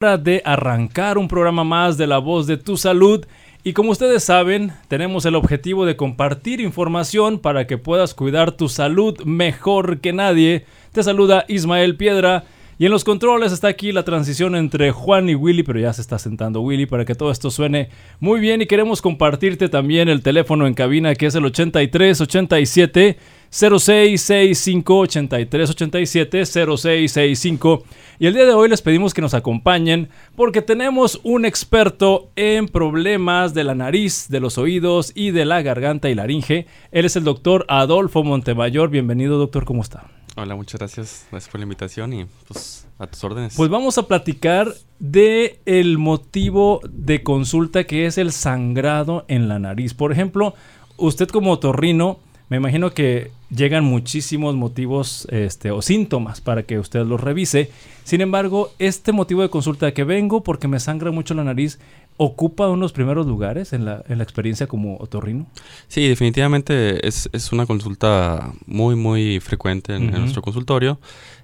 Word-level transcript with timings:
de 0.00 0.40
arrancar 0.46 1.18
un 1.18 1.28
programa 1.28 1.62
más 1.62 1.98
de 1.98 2.06
La 2.06 2.16
Voz 2.16 2.46
de 2.46 2.56
tu 2.56 2.78
Salud. 2.78 3.26
Y 3.62 3.74
como 3.74 3.90
ustedes 3.90 4.24
saben, 4.24 4.72
tenemos 4.88 5.26
el 5.26 5.34
objetivo 5.34 5.84
de 5.84 5.96
compartir 5.96 6.62
información 6.62 7.38
para 7.38 7.66
que 7.66 7.76
puedas 7.76 8.14
cuidar 8.14 8.52
tu 8.52 8.70
salud 8.70 9.22
mejor 9.26 10.00
que 10.00 10.14
nadie. 10.14 10.64
Te 10.92 11.02
saluda 11.02 11.44
Ismael 11.48 11.98
Piedra. 11.98 12.44
Y 12.80 12.86
en 12.86 12.92
los 12.92 13.04
controles 13.04 13.52
está 13.52 13.68
aquí 13.68 13.92
la 13.92 14.04
transición 14.04 14.56
entre 14.56 14.90
Juan 14.90 15.28
y 15.28 15.34
Willy, 15.34 15.62
pero 15.64 15.78
ya 15.78 15.92
se 15.92 16.00
está 16.00 16.18
sentando 16.18 16.62
Willy 16.62 16.86
para 16.86 17.04
que 17.04 17.14
todo 17.14 17.30
esto 17.30 17.50
suene 17.50 17.90
muy 18.20 18.40
bien. 18.40 18.62
Y 18.62 18.66
queremos 18.66 19.02
compartirte 19.02 19.68
también 19.68 20.08
el 20.08 20.22
teléfono 20.22 20.66
en 20.66 20.72
cabina 20.72 21.14
que 21.14 21.26
es 21.26 21.34
el 21.34 21.44
8387 21.44 23.18
0665 23.50 24.98
8387 24.98 26.46
0665. 26.46 27.84
Y 28.18 28.26
el 28.26 28.32
día 28.32 28.46
de 28.46 28.54
hoy 28.54 28.70
les 28.70 28.80
pedimos 28.80 29.12
que 29.12 29.20
nos 29.20 29.34
acompañen 29.34 30.08
porque 30.34 30.62
tenemos 30.62 31.20
un 31.22 31.44
experto 31.44 32.30
en 32.34 32.66
problemas 32.66 33.52
de 33.52 33.64
la 33.64 33.74
nariz, 33.74 34.28
de 34.30 34.40
los 34.40 34.56
oídos 34.56 35.12
y 35.14 35.32
de 35.32 35.44
la 35.44 35.60
garganta 35.60 36.08
y 36.08 36.14
laringe. 36.14 36.66
Él 36.92 37.04
es 37.04 37.14
el 37.14 37.24
doctor 37.24 37.66
Adolfo 37.68 38.24
Montemayor. 38.24 38.88
Bienvenido, 38.88 39.36
doctor, 39.36 39.66
¿cómo 39.66 39.82
está? 39.82 40.06
Hola, 40.40 40.54
muchas 40.54 40.78
gracias. 40.78 41.26
Gracias 41.30 41.50
por 41.50 41.60
la 41.60 41.64
invitación 41.64 42.14
y 42.14 42.26
pues 42.48 42.86
a 42.98 43.06
tus 43.06 43.22
órdenes. 43.22 43.54
Pues 43.56 43.68
vamos 43.68 43.98
a 43.98 44.08
platicar 44.08 44.72
de 44.98 45.60
el 45.66 45.98
motivo 45.98 46.80
de 46.88 47.22
consulta 47.22 47.84
que 47.84 48.06
es 48.06 48.16
el 48.16 48.32
sangrado 48.32 49.26
en 49.28 49.48
la 49.48 49.58
nariz. 49.58 49.92
Por 49.92 50.12
ejemplo, 50.12 50.54
usted 50.96 51.28
como 51.28 51.52
otorrino, 51.52 52.20
me 52.50 52.56
imagino 52.56 52.90
que 52.90 53.30
llegan 53.48 53.84
muchísimos 53.84 54.56
motivos 54.56 55.26
este, 55.30 55.70
o 55.70 55.80
síntomas 55.82 56.40
para 56.40 56.64
que 56.64 56.80
usted 56.80 57.06
los 57.06 57.20
revise. 57.20 57.70
Sin 58.02 58.20
embargo, 58.20 58.72
este 58.80 59.12
motivo 59.12 59.42
de 59.42 59.50
consulta 59.50 59.94
que 59.94 60.02
vengo 60.02 60.42
porque 60.42 60.66
me 60.66 60.80
sangra 60.80 61.12
mucho 61.12 61.32
la 61.34 61.44
nariz, 61.44 61.78
¿ocupa 62.16 62.68
unos 62.68 62.92
primeros 62.92 63.24
lugares 63.28 63.72
en 63.72 63.84
la, 63.84 64.02
en 64.08 64.18
la 64.18 64.24
experiencia 64.24 64.66
como 64.66 64.96
otorrino? 64.96 65.46
Sí, 65.86 66.08
definitivamente 66.08 67.06
es, 67.06 67.30
es 67.32 67.52
una 67.52 67.66
consulta 67.66 68.52
muy, 68.66 68.96
muy 68.96 69.38
frecuente 69.38 69.94
en, 69.94 70.12
en, 70.12 70.20
nuestro 70.20 70.42
consultorio 70.42 70.98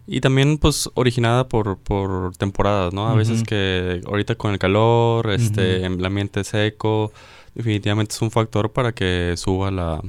y 0.08 0.20
también 0.20 0.58
pues 0.58 0.90
originada 0.94 1.48
por, 1.48 1.78
por 1.78 2.36
temporadas, 2.36 2.92
¿no? 2.92 3.06
A 3.06 3.14
veces 3.14 3.44
que 3.44 4.00
ahorita 4.06 4.34
con 4.34 4.50
el 4.50 4.58
calor, 4.58 5.30
este, 5.30 5.86
el 5.86 6.04
ambiente 6.04 6.42
seco, 6.42 7.12
definitivamente 7.54 8.12
es 8.12 8.22
un 8.22 8.32
factor 8.32 8.72
para 8.72 8.90
que 8.90 9.34
suba 9.36 9.70
la, 9.70 10.02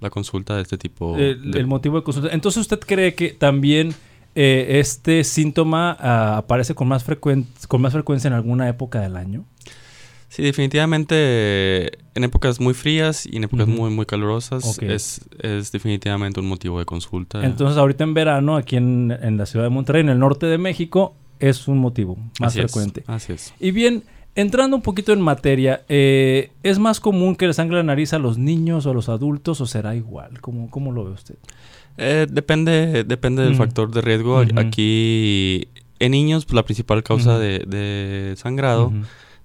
la 0.00 0.10
consulta 0.10 0.56
de 0.56 0.62
este 0.62 0.78
tipo. 0.78 1.16
El, 1.16 1.52
de... 1.52 1.60
el 1.60 1.66
motivo 1.66 1.96
de 1.96 2.02
consulta. 2.02 2.30
Entonces, 2.32 2.60
¿usted 2.62 2.80
cree 2.80 3.14
que 3.14 3.30
también 3.30 3.94
eh, 4.34 4.80
este 4.80 5.24
síntoma 5.24 5.96
uh, 6.00 6.38
aparece 6.38 6.74
con 6.74 6.88
más, 6.88 7.04
con 7.04 7.80
más 7.80 7.92
frecuencia 7.92 8.28
en 8.28 8.34
alguna 8.34 8.68
época 8.68 9.00
del 9.00 9.16
año? 9.16 9.44
Sí, 10.28 10.42
definitivamente 10.42 11.98
en 12.16 12.24
épocas 12.24 12.58
muy 12.58 12.74
frías 12.74 13.24
y 13.24 13.36
en 13.36 13.44
épocas 13.44 13.68
uh 13.68 13.70
-huh. 13.70 13.76
muy, 13.76 13.90
muy 13.90 14.04
calurosas 14.04 14.64
okay. 14.64 14.90
es, 14.90 15.20
es, 15.38 15.70
definitivamente 15.70 16.40
un 16.40 16.48
motivo 16.48 16.80
de 16.80 16.84
consulta. 16.84 17.44
Entonces, 17.44 17.78
ahorita 17.78 18.02
en 18.02 18.14
verano, 18.14 18.56
aquí 18.56 18.74
en, 18.74 19.16
en, 19.22 19.36
la 19.36 19.46
ciudad 19.46 19.64
de 19.64 19.70
Monterrey, 19.70 20.00
en 20.00 20.08
el 20.08 20.18
norte 20.18 20.46
de 20.46 20.58
México, 20.58 21.14
es 21.38 21.68
un 21.68 21.78
motivo 21.78 22.16
más 22.40 22.48
así 22.48 22.58
frecuente. 22.58 23.02
Es, 23.02 23.08
así 23.08 23.32
es. 23.32 23.54
Y 23.60 23.70
bien, 23.70 24.02
Entrando 24.36 24.76
un 24.76 24.82
poquito 24.82 25.12
en 25.12 25.20
materia, 25.20 25.82
eh, 25.88 26.50
¿es 26.64 26.78
más 26.80 26.98
común 26.98 27.36
que 27.36 27.46
le 27.46 27.54
sangre 27.54 27.76
la 27.76 27.84
nariz 27.84 28.12
a 28.14 28.18
los 28.18 28.36
niños 28.36 28.84
o 28.86 28.90
a 28.90 28.94
los 28.94 29.08
adultos 29.08 29.60
o 29.60 29.66
será 29.66 29.94
igual? 29.94 30.40
¿Cómo, 30.40 30.68
cómo 30.70 30.90
lo 30.90 31.04
ve 31.04 31.12
usted? 31.12 31.36
Eh, 31.96 32.26
depende 32.28 33.04
depende 33.04 33.44
del 33.44 33.54
mm. 33.54 33.58
factor 33.58 33.92
de 33.92 34.00
riesgo. 34.00 34.42
Aquí, 34.56 35.68
en 36.00 36.10
niños, 36.10 36.46
pues, 36.46 36.54
la 36.54 36.64
principal 36.64 37.04
causa 37.04 37.38
de, 37.38 37.60
de, 37.60 38.34
sangrado 38.36 38.92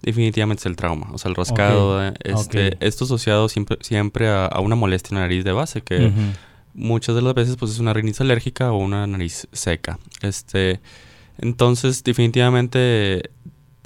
definitivamente 0.01 0.61
es 0.61 0.65
el 0.65 0.75
trauma, 0.75 1.09
o 1.11 1.17
sea, 1.19 1.29
el 1.29 1.35
rascado. 1.35 1.97
Okay. 1.97 2.33
Este, 2.33 2.67
okay. 2.67 2.77
Esto 2.79 3.05
asociado 3.05 3.47
siempre, 3.49 3.77
siempre 3.81 4.27
a, 4.27 4.47
a, 4.47 4.59
una 4.59 4.75
molestia 4.75 5.13
en 5.13 5.15
la 5.15 5.21
nariz 5.21 5.43
de 5.43 5.51
base, 5.51 5.81
que 5.81 6.11
muchas 6.73 7.15
de 7.15 7.21
las 7.21 7.33
veces 7.35 7.57
pues, 7.57 7.71
es 7.71 7.79
una 7.79 7.93
rinitis 7.93 8.21
alérgica 8.21 8.71
o 8.71 8.77
una 8.77 9.05
nariz 9.05 9.47
seca. 9.51 9.99
Este, 10.21 10.79
entonces, 11.37 12.03
definitivamente 12.03 13.29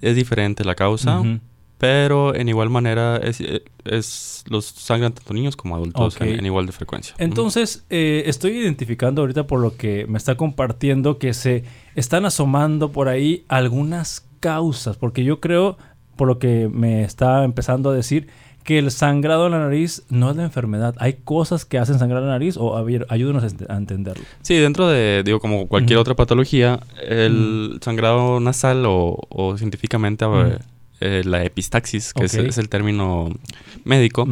es 0.04 0.16
diferente 0.16 0.64
la 0.64 0.76
causa, 0.76 1.20
uh 1.20 1.24
-huh. 1.24 1.40
pero 1.78 2.36
en 2.36 2.50
igual 2.50 2.70
manera 2.70 3.18
es, 3.18 3.42
es, 3.86 4.44
los 4.50 4.66
sangran 4.66 5.14
tanto 5.14 5.34
niños 5.34 5.56
como 5.56 5.76
adultos 5.76 6.16
okay. 6.16 6.34
en, 6.34 6.40
en, 6.40 6.46
igual 6.46 6.66
de 6.66 6.72
frecuencia. 6.74 7.16
Entonces, 7.18 7.78
uh 7.78 7.80
-huh. 7.80 7.86
eh, 7.92 8.24
estoy 8.28 8.58
identificando 8.58 9.22
ahorita 9.22 9.48
por 9.48 9.60
lo 9.60 9.76
que 9.76 10.06
me 10.08 10.18
está 10.18 10.36
compartiendo 10.36 11.18
que 11.18 11.34
se 11.34 11.64
están 11.96 12.26
asomando 12.26 12.92
por 12.92 13.08
ahí 13.08 13.46
algunas 13.48 14.28
causas, 14.40 14.98
porque 14.98 15.24
yo 15.24 15.40
creo, 15.40 15.78
por 16.18 16.28
lo 16.28 16.38
que 16.38 16.70
me 16.70 17.04
está 17.04 17.44
empezando 17.46 17.90
a 17.90 17.94
decir, 17.94 18.28
que 18.64 18.80
el 18.80 18.92
sangrado 18.92 19.46
en 19.46 19.52
la 19.52 19.60
nariz 19.60 20.04
no 20.10 20.32
es 20.32 20.38
la 20.38 20.44
enfermedad. 20.44 20.96
¿Hay 20.98 21.18
cosas 21.24 21.66
que 21.66 21.78
hacen 21.78 22.00
sangrar 22.00 22.22
la 22.22 22.30
nariz 22.30 22.58
o 22.58 22.78
a 22.78 22.84
ver, 22.84 23.06
ayúdenos 23.10 23.44
a 23.44 23.78
entenderlo? 23.78 24.24
Sí, 24.42 24.56
dentro 24.56 24.88
de, 24.88 25.24
digo, 25.24 25.40
como 25.40 25.68
cualquier 25.68 25.98
uh 25.98 26.00
-huh. 26.00 26.02
otra 26.02 26.16
patología, 26.16 26.80
el 27.02 27.34
uh 27.34 27.76
-huh. 27.76 27.84
sangrado 27.84 28.40
nasal 28.40 28.86
o, 28.86 29.20
o 29.30 29.58
científicamente 29.58 30.26
uh 30.26 30.30
-huh. 30.30 30.60
eh, 31.02 31.24
la 31.26 31.44
epistaxis, 31.44 32.14
que 32.14 32.26
okay. 32.26 32.40
es, 32.40 32.50
es, 32.50 32.58
el 32.58 32.70
término 32.70 33.30
médico, 33.84 34.28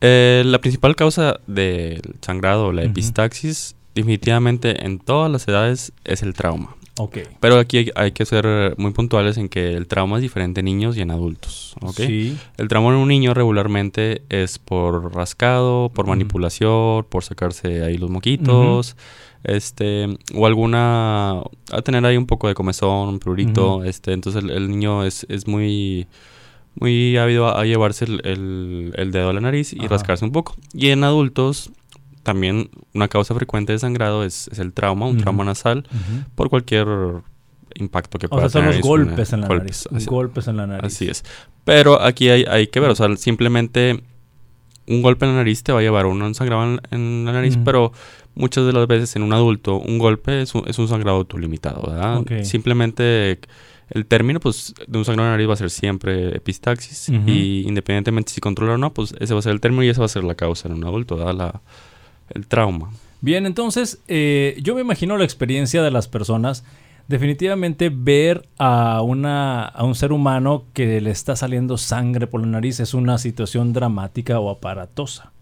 eh, 0.00 0.42
la 0.44 0.58
principal 0.58 0.94
causa 0.96 1.40
del 1.46 2.02
sangrado 2.20 2.66
o 2.66 2.72
la 2.72 2.82
epistaxis, 2.82 3.76
definitivamente 3.94 4.84
en 4.84 4.98
todas 4.98 5.30
las 5.30 5.48
edades, 5.48 5.92
es 6.04 6.22
el 6.22 6.34
trauma. 6.34 6.76
Okay. 6.98 7.24
Pero 7.40 7.58
aquí 7.58 7.78
hay, 7.78 7.90
hay, 7.94 8.12
que 8.12 8.26
ser 8.26 8.74
muy 8.76 8.92
puntuales 8.92 9.38
en 9.38 9.48
que 9.48 9.74
el 9.74 9.86
trauma 9.86 10.16
es 10.16 10.22
diferente 10.22 10.60
en 10.60 10.66
niños 10.66 10.96
y 10.96 11.00
en 11.00 11.10
adultos. 11.10 11.74
¿okay? 11.80 12.06
Sí. 12.06 12.38
El 12.58 12.68
trauma 12.68 12.90
en 12.90 12.96
un 12.96 13.08
niño 13.08 13.32
regularmente 13.32 14.22
es 14.28 14.58
por 14.58 15.14
rascado, 15.14 15.88
por 15.88 16.04
uh 16.04 16.08
-huh. 16.08 16.10
manipulación, 16.10 17.06
por 17.08 17.24
sacarse 17.24 17.82
ahí 17.82 17.96
los 17.96 18.10
moquitos, 18.10 18.92
uh 18.92 19.48
-huh. 19.48 19.56
este, 19.56 20.18
o 20.34 20.46
alguna, 20.46 21.40
a 21.72 21.82
tener 21.82 22.04
ahí 22.04 22.18
un 22.18 22.26
poco 22.26 22.48
de 22.48 22.54
comezón, 22.54 23.08
un 23.08 23.18
prurito, 23.18 23.76
uh 23.76 23.80
-huh. 23.82 23.88
este, 23.88 24.12
entonces 24.12 24.44
el, 24.44 24.50
el, 24.50 24.68
niño 24.68 25.04
es, 25.04 25.24
es 25.30 25.46
muy 25.46 26.06
muy 26.74 27.16
ávido 27.18 27.48
a, 27.48 27.60
a 27.60 27.64
llevarse 27.64 28.04
el, 28.06 28.20
el, 28.24 28.92
el, 28.96 29.12
dedo 29.12 29.28
a 29.28 29.32
la 29.32 29.40
nariz 29.40 29.72
y 29.74 29.86
rascarse 29.88 30.24
un 30.24 30.32
poco. 30.32 30.56
Y 30.72 30.88
en 30.88 31.04
adultos 31.04 31.70
también 32.22 32.70
una 32.94 33.08
causa 33.08 33.34
frecuente 33.34 33.72
de 33.72 33.78
sangrado 33.78 34.24
es, 34.24 34.48
es 34.48 34.58
el 34.58 34.72
trauma, 34.72 35.06
un 35.06 35.16
uh 35.16 35.18
-huh. 35.18 35.22
trauma 35.22 35.44
nasal, 35.44 35.78
uh 35.78 35.96
-huh. 35.96 36.24
por 36.34 36.48
cualquier 36.48 36.86
impacto 37.74 38.18
que 38.18 38.28
pueda 38.28 38.46
o 38.46 38.48
sea, 38.48 38.60
tener. 38.60 38.74
son 38.74 38.80
los 38.80 38.88
golpes 38.88 39.32
en 39.32 39.40
la 39.40 39.46
golpes, 39.48 39.86
nariz. 39.86 40.02
Así, 40.02 40.06
golpes 40.06 40.48
en 40.48 40.56
la 40.56 40.66
nariz. 40.66 40.84
Así 40.84 41.08
es. 41.08 41.24
Pero 41.64 42.00
aquí 42.00 42.28
hay, 42.28 42.44
hay, 42.44 42.66
que 42.66 42.80
ver, 42.80 42.90
o 42.90 42.94
sea, 42.94 43.16
simplemente 43.16 44.02
un 44.86 45.02
golpe 45.02 45.24
en 45.24 45.32
la 45.32 45.38
nariz 45.38 45.62
te 45.62 45.72
va 45.72 45.78
a 45.78 45.82
llevar 45.82 46.04
a 46.04 46.08
un 46.08 46.34
sangrado 46.34 46.64
en, 46.64 46.80
en 46.90 47.24
la 47.24 47.32
nariz, 47.32 47.56
uh 47.56 47.60
-huh. 47.60 47.64
pero 47.64 47.92
muchas 48.34 48.66
de 48.66 48.72
las 48.72 48.86
veces 48.86 49.14
en 49.16 49.22
un 49.22 49.32
adulto 49.32 49.76
un 49.76 49.98
golpe 49.98 50.42
es 50.42 50.54
un, 50.54 50.64
es 50.66 50.78
un 50.78 50.88
sangrado 50.88 51.18
autolimitado, 51.18 51.82
¿verdad? 51.90 52.18
Okay. 52.18 52.44
Simplemente 52.44 53.38
el 53.90 54.06
término 54.06 54.40
pues 54.40 54.74
de 54.86 54.98
un 54.98 55.04
sangrado 55.04 55.26
en 55.28 55.32
la 55.32 55.36
nariz 55.36 55.48
va 55.48 55.54
a 55.54 55.56
ser 55.56 55.70
siempre 55.70 56.36
epistaxis 56.36 57.08
uh 57.10 57.12
-huh. 57.12 57.28
y 57.28 57.68
independientemente 57.68 58.32
si 58.32 58.40
controla 58.40 58.74
o 58.74 58.78
no, 58.78 58.92
pues 58.92 59.14
ese 59.20 59.34
va 59.34 59.40
a 59.40 59.42
ser 59.42 59.52
el 59.52 59.60
término 59.60 59.84
y 59.84 59.88
esa 59.88 60.00
va 60.00 60.06
a 60.06 60.08
ser 60.08 60.24
la 60.24 60.34
causa 60.34 60.68
en 60.68 60.74
un 60.74 60.84
adulto, 60.84 61.16
¿verdad? 61.16 61.34
La, 61.34 61.62
el 62.34 62.46
trauma. 62.46 62.90
Bien, 63.20 63.46
entonces 63.46 64.02
eh, 64.08 64.58
yo 64.62 64.74
me 64.74 64.80
imagino 64.80 65.16
la 65.16 65.24
experiencia 65.24 65.82
de 65.82 65.90
las 65.90 66.08
personas. 66.08 66.64
Definitivamente 67.08 67.90
ver 67.92 68.48
a, 68.58 69.02
una, 69.02 69.64
a 69.64 69.84
un 69.84 69.94
ser 69.94 70.12
humano 70.12 70.64
que 70.72 71.00
le 71.00 71.10
está 71.10 71.36
saliendo 71.36 71.78
sangre 71.78 72.26
por 72.26 72.40
la 72.40 72.46
nariz 72.46 72.80
es 72.80 72.94
una 72.94 73.18
situación 73.18 73.72
dramática 73.72 74.40
o 74.40 74.50
aparatosa. 74.50 75.32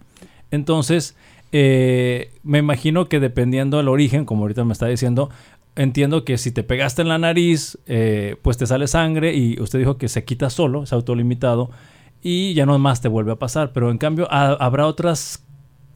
Entonces, 0.50 1.16
eh, 1.52 2.32
me 2.42 2.58
imagino 2.58 3.08
que 3.08 3.20
dependiendo 3.20 3.76
del 3.76 3.88
origen, 3.88 4.24
como 4.24 4.42
ahorita 4.42 4.64
me 4.64 4.72
está 4.72 4.86
diciendo, 4.86 5.30
entiendo 5.76 6.24
que 6.24 6.38
si 6.38 6.52
te 6.52 6.62
pegaste 6.62 7.02
en 7.02 7.08
la 7.08 7.18
nariz, 7.18 7.78
eh, 7.86 8.36
pues 8.42 8.56
te 8.56 8.66
sale 8.66 8.86
sangre 8.86 9.34
y 9.34 9.60
usted 9.60 9.78
dijo 9.78 9.96
que 9.96 10.08
se 10.08 10.24
quita 10.24 10.50
solo, 10.50 10.82
es 10.82 10.92
autolimitado 10.92 11.70
y 12.22 12.54
ya 12.54 12.66
no 12.66 12.78
más 12.78 13.00
te 13.00 13.08
vuelve 13.08 13.32
a 13.32 13.36
pasar. 13.36 13.72
Pero 13.72 13.90
en 13.90 13.98
cambio, 13.98 14.28
habrá 14.30 14.86
otras 14.86 15.44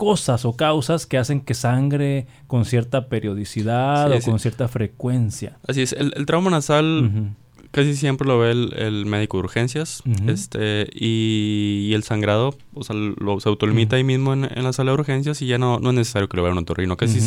cosas 0.05 0.45
o 0.45 0.55
causas 0.55 1.07
que 1.07 1.17
hacen 1.17 1.41
que 1.41 1.55
sangre 1.55 2.27
con 2.47 2.67
cierta 2.67 3.09
periodicidad 3.09 4.11
sí, 4.11 4.17
o 4.19 4.21
sí. 4.21 4.31
con 4.31 4.39
cierta 4.39 4.69
frecuencia. 4.69 5.57
Así 5.67 5.81
es, 5.81 5.95
el, 5.95 6.13
el 6.15 6.27
trauma 6.27 6.51
nasal 6.51 6.85
uh 6.85 7.07
-huh. 7.07 7.29
casi 7.71 7.97
siempre 7.97 8.29
lo 8.29 8.39
ve 8.39 8.51
el, 8.51 8.75
el 8.77 9.07
médico 9.07 9.39
de 9.39 9.45
urgencias 9.45 10.03
uh 10.05 10.11
-huh. 10.11 10.31
este 10.31 10.87
y, 10.93 11.87
y, 11.89 11.95
el 11.95 12.03
sangrado, 12.03 12.55
o 12.75 12.85
sea, 12.85 12.95
lo, 12.95 13.41
se 13.41 13.49
autolimita 13.49 13.93
uh 13.93 13.97
-huh. 13.97 14.01
ahí 14.01 14.05
mismo 14.05 14.35
en, 14.35 14.45
en, 14.45 14.63
la 14.63 14.75
sala 14.75 14.91
de 14.91 14.99
urgencias 15.01 15.41
y 15.41 15.47
ya 15.47 15.57
no, 15.57 15.79
no 15.79 15.89
es 15.89 15.97
necesario 15.97 16.29
que 16.29 16.37
lo 16.37 16.43
vea 16.43 16.53
un 16.53 16.59
otorrino. 16.59 16.99
Casi, 16.99 17.19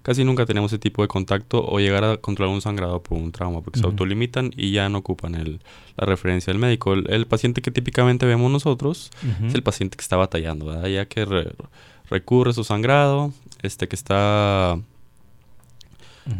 casi 0.00 0.24
nunca 0.24 0.46
tenemos 0.46 0.72
ese 0.72 0.78
tipo 0.78 1.02
de 1.02 1.08
contacto 1.08 1.56
o 1.72 1.80
llegar 1.80 2.04
a 2.04 2.16
controlar 2.16 2.54
un 2.54 2.62
sangrado 2.62 3.02
por 3.02 3.18
un 3.18 3.30
trauma 3.30 3.60
porque 3.60 3.78
se 3.78 3.84
autolimitan 3.84 4.52
y 4.56 4.72
ya 4.76 4.88
no 4.88 4.98
ocupan 4.98 5.34
el, 5.34 5.60
la 5.98 6.06
referencia 6.06 6.50
del 6.50 6.60
médico. 6.66 6.94
El, 6.94 7.02
el, 7.10 7.26
paciente 7.26 7.60
que 7.60 7.70
típicamente 7.70 8.24
vemos 8.24 8.50
nosotros 8.50 9.10
es 9.46 9.54
el 9.54 9.62
paciente 9.62 9.96
que 9.98 10.02
está 10.02 10.16
batallando, 10.16 10.64
¿verdad? 10.64 10.88
ya 10.88 11.04
que... 11.04 11.26
Re, 11.26 11.52
recurre 12.12 12.52
su 12.52 12.62
sangrado, 12.62 13.32
este 13.62 13.88
que 13.88 13.96
está 13.96 14.78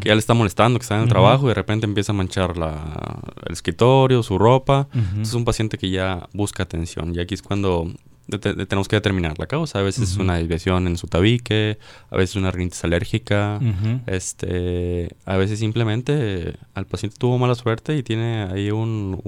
que 0.00 0.08
ya 0.08 0.14
le 0.14 0.20
está 0.20 0.34
molestando, 0.34 0.78
que 0.78 0.84
está 0.84 0.94
en 0.94 1.02
el 1.02 1.08
trabajo 1.08 1.46
y 1.46 1.48
de 1.48 1.54
repente 1.54 1.86
empieza 1.86 2.12
a 2.12 2.14
manchar 2.14 2.56
la, 2.56 3.18
el 3.44 3.52
escritorio, 3.52 4.22
su 4.22 4.38
ropa. 4.38 4.86
es 5.20 5.34
un 5.34 5.44
paciente 5.44 5.76
que 5.76 5.90
ya 5.90 6.28
busca 6.32 6.62
atención 6.62 7.12
y 7.14 7.18
aquí 7.18 7.34
es 7.34 7.42
cuando 7.42 7.90
tenemos 8.28 8.88
que 8.88 8.96
determinar 8.96 9.38
la 9.38 9.46
causa. 9.46 9.80
A 9.80 9.82
veces 9.82 10.10
es 10.10 10.16
una 10.16 10.36
desviación 10.36 10.86
en 10.86 10.96
su 10.96 11.06
tabique, 11.06 11.78
a 12.10 12.16
veces 12.16 12.36
una 12.36 12.50
rinitis 12.50 12.84
alérgica, 12.84 13.60
este, 14.06 15.14
a 15.24 15.36
veces 15.36 15.58
simplemente 15.58 16.54
al 16.74 16.86
paciente 16.86 17.16
tuvo 17.18 17.38
mala 17.38 17.54
suerte 17.54 17.96
y 17.96 18.02
tiene 18.02 18.44
ahí 18.44 18.70
un, 18.70 19.20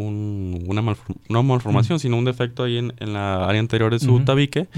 una, 0.66 0.96
no 1.28 1.42
malformación, 1.42 1.98
sino 1.98 2.16
un 2.16 2.24
defecto 2.24 2.64
ahí 2.64 2.78
en, 2.78 2.92
la 3.12 3.46
área 3.46 3.60
anterior 3.60 3.92
de 3.92 3.98
su 3.98 4.20
tabique 4.20 4.68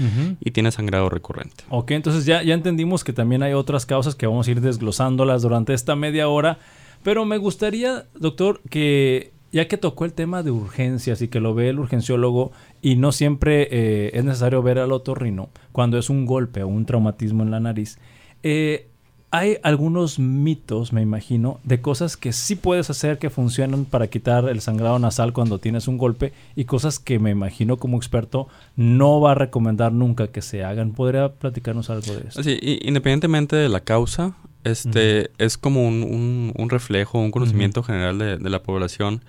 y 0.41 0.51
tiene 0.51 0.71
sangrado 0.71 1.09
recurrente. 1.09 1.63
Ok, 1.69 1.91
entonces 1.91 2.25
ya, 2.25 2.43
ya 2.43 2.53
entendimos 2.53 3.03
que 3.03 3.13
también 3.13 3.43
hay 3.43 3.53
otras 3.53 3.85
causas 3.85 4.15
que 4.15 4.27
vamos 4.27 4.47
a 4.47 4.51
ir 4.51 4.61
desglosándolas 4.61 5.41
durante 5.41 5.73
esta 5.73 5.95
media 5.95 6.27
hora, 6.27 6.59
pero 7.03 7.25
me 7.25 7.37
gustaría, 7.37 8.05
doctor, 8.15 8.61
que 8.69 9.36
ya 9.51 9.67
que 9.67 9.77
tocó 9.77 10.05
el 10.05 10.13
tema 10.13 10.43
de 10.43 10.51
urgencias 10.51 11.21
y 11.21 11.27
que 11.27 11.39
lo 11.39 11.53
ve 11.53 11.69
el 11.69 11.79
urgenciólogo 11.79 12.51
y 12.81 12.95
no 12.95 13.11
siempre 13.11 13.67
eh, 13.71 14.11
es 14.13 14.23
necesario 14.23 14.61
ver 14.61 14.79
al 14.79 14.91
otorrino 14.91 15.49
cuando 15.71 15.97
es 15.97 16.09
un 16.09 16.25
golpe 16.25 16.63
o 16.63 16.67
un 16.67 16.85
traumatismo 16.85 17.43
en 17.43 17.51
la 17.51 17.59
nariz, 17.59 17.97
eh, 18.43 18.87
hay 19.29 19.57
algunos 19.61 20.19
mitos, 20.19 20.93
me 20.93 21.01
imagino, 21.01 21.59
de 21.63 21.81
cosas 21.81 22.15
que 22.15 22.31
sí 22.31 22.55
puedes 22.55 22.89
hacer 22.89 23.17
que 23.17 23.29
funcionan 23.29 23.83
para 23.83 24.07
quitar 24.07 24.47
el 24.47 24.61
sangrado 24.61 24.97
nasal 24.99 25.33
cuando 25.33 25.59
tienes 25.59 25.87
un 25.89 25.97
golpe 25.97 26.31
y 26.55 26.63
cosas 26.63 26.97
que 26.99 27.19
me 27.19 27.31
imagino 27.31 27.77
como 27.77 27.97
experto 27.97 28.47
no 28.77 29.19
va 29.19 29.31
a 29.31 29.35
recomendar 29.35 29.91
nunca 29.91 30.27
que 30.29 30.41
se 30.41 30.63
hagan. 30.63 30.93
¿Podría 30.93 31.33
platicarnos 31.33 31.89
algo 31.89 32.13
de 32.13 32.29
eso? 32.29 32.41
Sí, 32.41 32.57
independientemente 32.83 33.57
de 33.57 33.67
la 33.67 33.81
causa, 33.81 34.37
este 34.71 35.31
es 35.37 35.57
como 35.57 35.87
un, 35.87 36.53
un, 36.55 36.69
reflejo, 36.69 37.19
un 37.19 37.31
conocimiento 37.31 37.83
general 37.83 38.17
de, 38.17 38.37
de 38.37 38.49
la 38.49 38.63
población 38.63 39.21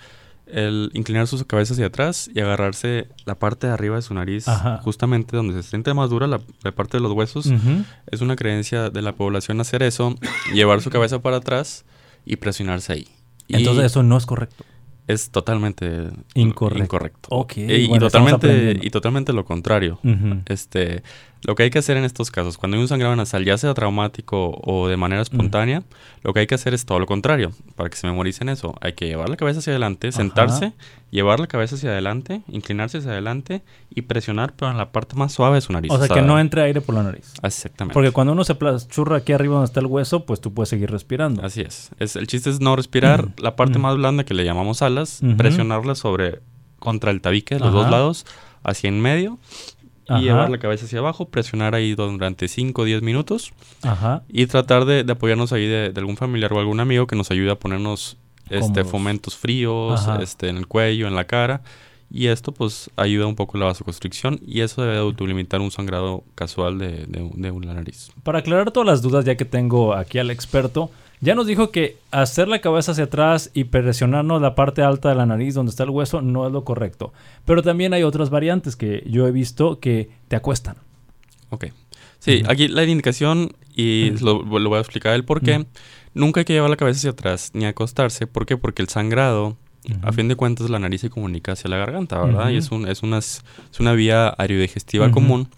el 0.50 0.90
inclinar 0.94 1.26
su 1.26 1.44
cabeza 1.46 1.74
hacia 1.74 1.86
atrás 1.86 2.30
y 2.34 2.40
agarrarse 2.40 3.08
la 3.24 3.38
parte 3.38 3.66
de 3.66 3.72
arriba 3.72 3.96
de 3.96 4.02
su 4.02 4.14
nariz, 4.14 4.46
justamente 4.82 5.36
donde 5.36 5.54
se 5.54 5.68
siente 5.68 5.92
más 5.94 6.10
dura 6.10 6.26
la, 6.26 6.38
parte 6.72 6.96
de 6.96 7.02
los 7.02 7.12
huesos. 7.12 7.50
Es 8.10 8.20
una 8.20 8.36
creencia 8.36 8.90
de 8.90 9.02
la 9.02 9.14
población 9.14 9.60
hacer 9.60 9.82
eso, 9.82 10.14
llevar 10.54 10.80
su 10.80 10.90
cabeza 10.90 11.20
para 11.20 11.38
atrás 11.38 11.84
y 12.24 12.36
presionarse 12.36 12.92
ahí. 12.92 13.08
Entonces 13.48 13.86
eso 13.86 14.02
no 14.02 14.16
es 14.16 14.26
correcto. 14.26 14.64
Es 15.06 15.30
totalmente 15.30 16.10
incorrecto. 16.34 16.84
incorrecto. 16.84 17.46
y, 17.56 17.98
totalmente, 17.98 18.78
y 18.82 18.90
totalmente 18.90 19.32
lo 19.32 19.44
contrario. 19.44 19.98
Este, 20.46 21.02
lo 21.42 21.54
que 21.54 21.62
hay 21.62 21.70
que 21.70 21.78
hacer 21.78 21.96
en 21.96 22.04
estos 22.04 22.30
casos, 22.30 22.58
cuando 22.58 22.76
hay 22.76 22.82
un 22.82 22.88
sangrado 22.88 23.14
nasal, 23.14 23.44
ya 23.44 23.56
sea 23.56 23.72
traumático 23.74 24.60
o 24.62 24.88
de 24.88 24.96
manera 24.96 25.22
espontánea, 25.22 25.82
lo 26.22 26.32
que 26.34 26.40
hay 26.40 26.46
que 26.46 26.54
hacer 26.54 26.74
es 26.74 26.84
todo 26.84 26.98
lo 26.98 27.06
contrario, 27.06 27.52
para 27.76 27.88
que 27.88 27.96
se 27.96 28.06
memoricen 28.06 28.48
eso. 28.48 28.74
Hay 28.80 28.94
que 28.94 29.06
llevar 29.06 29.28
la 29.28 29.36
cabeza 29.36 29.60
hacia 29.60 29.72
adelante, 29.72 30.10
sentarse, 30.10 30.72
llevar 31.10 31.38
la 31.38 31.46
cabeza 31.46 31.76
hacia 31.76 31.90
adelante, 31.90 32.42
inclinarse 32.48 32.98
hacia 32.98 33.12
adelante 33.12 33.62
y 33.94 34.02
presionar, 34.02 34.54
pero 34.56 34.70
en 34.70 34.78
la 34.78 34.90
parte 34.90 35.14
más 35.16 35.32
suave 35.32 35.56
de 35.56 35.60
su 35.60 35.72
nariz. 35.72 35.92
O 35.92 35.98
sea, 35.98 36.08
que 36.08 36.22
no 36.22 36.40
entre 36.40 36.62
aire 36.62 36.80
por 36.80 36.94
la 36.94 37.04
nariz. 37.04 37.32
Exactamente. 37.42 37.94
Porque 37.94 38.10
cuando 38.10 38.32
uno 38.32 38.44
se 38.44 38.56
churra 38.88 39.18
aquí 39.18 39.32
arriba 39.32 39.54
donde 39.54 39.66
está 39.66 39.80
el 39.80 39.86
hueso, 39.86 40.26
pues 40.26 40.40
tú 40.40 40.52
puedes 40.52 40.68
seguir 40.68 40.90
respirando. 40.90 41.44
Así 41.44 41.60
es. 41.60 41.90
es 41.98 42.16
el 42.16 42.26
chiste 42.26 42.50
es 42.50 42.60
no 42.60 42.74
respirar 42.74 43.28
la 43.38 43.54
parte 43.54 43.78
más 43.78 43.96
blanda 43.96 44.24
que 44.24 44.34
le 44.34 44.44
llamamos 44.44 44.82
alas, 44.82 45.20
presionarla 45.36 45.94
sobre 45.94 46.40
contra 46.78 47.10
el 47.10 47.20
tabique, 47.20 47.58
los 47.58 47.72
dos 47.72 47.90
lados, 47.90 48.26
hacia 48.62 48.88
en 48.88 49.00
medio 49.00 49.38
y 50.08 50.20
llevar 50.22 50.50
la 50.50 50.58
cabeza 50.58 50.86
hacia 50.86 51.00
abajo, 51.00 51.28
presionar 51.28 51.74
ahí 51.74 51.94
durante 51.94 52.48
5 52.48 52.82
o 52.82 52.84
10 52.84 53.02
minutos 53.02 53.52
Ajá. 53.82 54.22
y 54.28 54.46
tratar 54.46 54.84
de, 54.84 55.04
apoyarnos 55.10 55.52
ahí 55.52 55.66
de, 55.66 55.92
algún 55.96 56.16
familiar 56.16 56.52
o 56.52 56.58
algún 56.58 56.80
amigo 56.80 57.06
que 57.06 57.16
nos 57.16 57.30
ayude 57.30 57.50
a 57.50 57.56
ponernos 57.56 58.16
este, 58.50 58.84
fomentos 58.84 59.36
fríos 59.36 60.08
este, 60.20 60.48
en 60.48 60.56
el 60.56 60.66
cuello, 60.66 61.06
en 61.06 61.14
la 61.14 61.24
cara. 61.24 61.62
Y 62.10 62.28
esto 62.28 62.52
pues 62.52 62.90
ayuda 62.96 63.26
un 63.26 63.36
poco 63.36 63.58
la 63.58 63.66
vasoconstricción 63.66 64.40
y 64.46 64.62
eso 64.62 64.80
debe 64.80 64.96
autolimitar 64.96 65.60
un 65.60 65.70
sangrado 65.70 66.24
casual 66.34 66.78
de, 66.78 67.04
de, 67.06 67.30
de 67.34 67.50
una 67.50 67.74
nariz. 67.74 68.10
Para 68.22 68.38
aclarar 68.38 68.70
todas 68.70 68.86
las 68.86 69.02
dudas, 69.02 69.26
ya 69.26 69.36
que 69.36 69.44
tengo 69.44 69.92
aquí 69.92 70.18
al 70.18 70.30
experto, 70.30 70.90
ya 71.20 71.34
nos 71.34 71.46
dijo 71.46 71.70
que 71.70 71.96
hacer 72.10 72.48
la 72.48 72.60
cabeza 72.60 72.92
hacia 72.92 73.04
atrás 73.04 73.50
y 73.54 73.64
presionarnos 73.64 74.40
la 74.40 74.54
parte 74.54 74.82
alta 74.82 75.08
de 75.08 75.14
la 75.14 75.26
nariz 75.26 75.54
donde 75.54 75.70
está 75.70 75.84
el 75.84 75.90
hueso 75.90 76.22
no 76.22 76.46
es 76.46 76.52
lo 76.52 76.64
correcto. 76.64 77.12
Pero 77.44 77.62
también 77.62 77.92
hay 77.92 78.02
otras 78.02 78.30
variantes 78.30 78.76
que 78.76 79.02
yo 79.06 79.26
he 79.26 79.32
visto 79.32 79.80
que 79.80 80.10
te 80.28 80.36
acuestan. 80.36 80.76
Ok. 81.50 81.66
Sí, 82.20 82.42
aquí 82.48 82.68
la 82.68 82.84
indicación, 82.84 83.52
y 83.74 84.10
lo, 84.20 84.44
voy 84.44 84.76
a 84.76 84.80
explicar 84.80 85.14
el 85.14 85.24
por 85.24 85.40
qué. 85.40 85.66
Nunca 86.14 86.40
hay 86.40 86.44
que 86.44 86.52
llevar 86.52 86.70
la 86.70 86.76
cabeza 86.76 86.98
hacia 86.98 87.10
atrás 87.10 87.50
ni 87.54 87.64
acostarse. 87.64 88.26
¿Por 88.26 88.44
qué? 88.44 88.56
Porque 88.56 88.82
el 88.82 88.88
sangrado, 88.88 89.56
a 90.02 90.12
fin 90.12 90.28
de 90.28 90.34
cuentas, 90.34 90.68
la 90.68 90.78
nariz 90.78 91.00
se 91.00 91.10
comunica 91.10 91.52
hacia 91.52 91.70
la 91.70 91.76
garganta, 91.76 92.20
¿verdad? 92.20 92.50
Y 92.50 92.56
es, 92.56 92.70
un, 92.70 92.88
es, 92.88 93.02
una, 93.02 93.18
es 93.18 93.42
una 93.78 93.92
vía 93.92 94.34
aerodigestiva 94.36 95.10
común. 95.10 95.48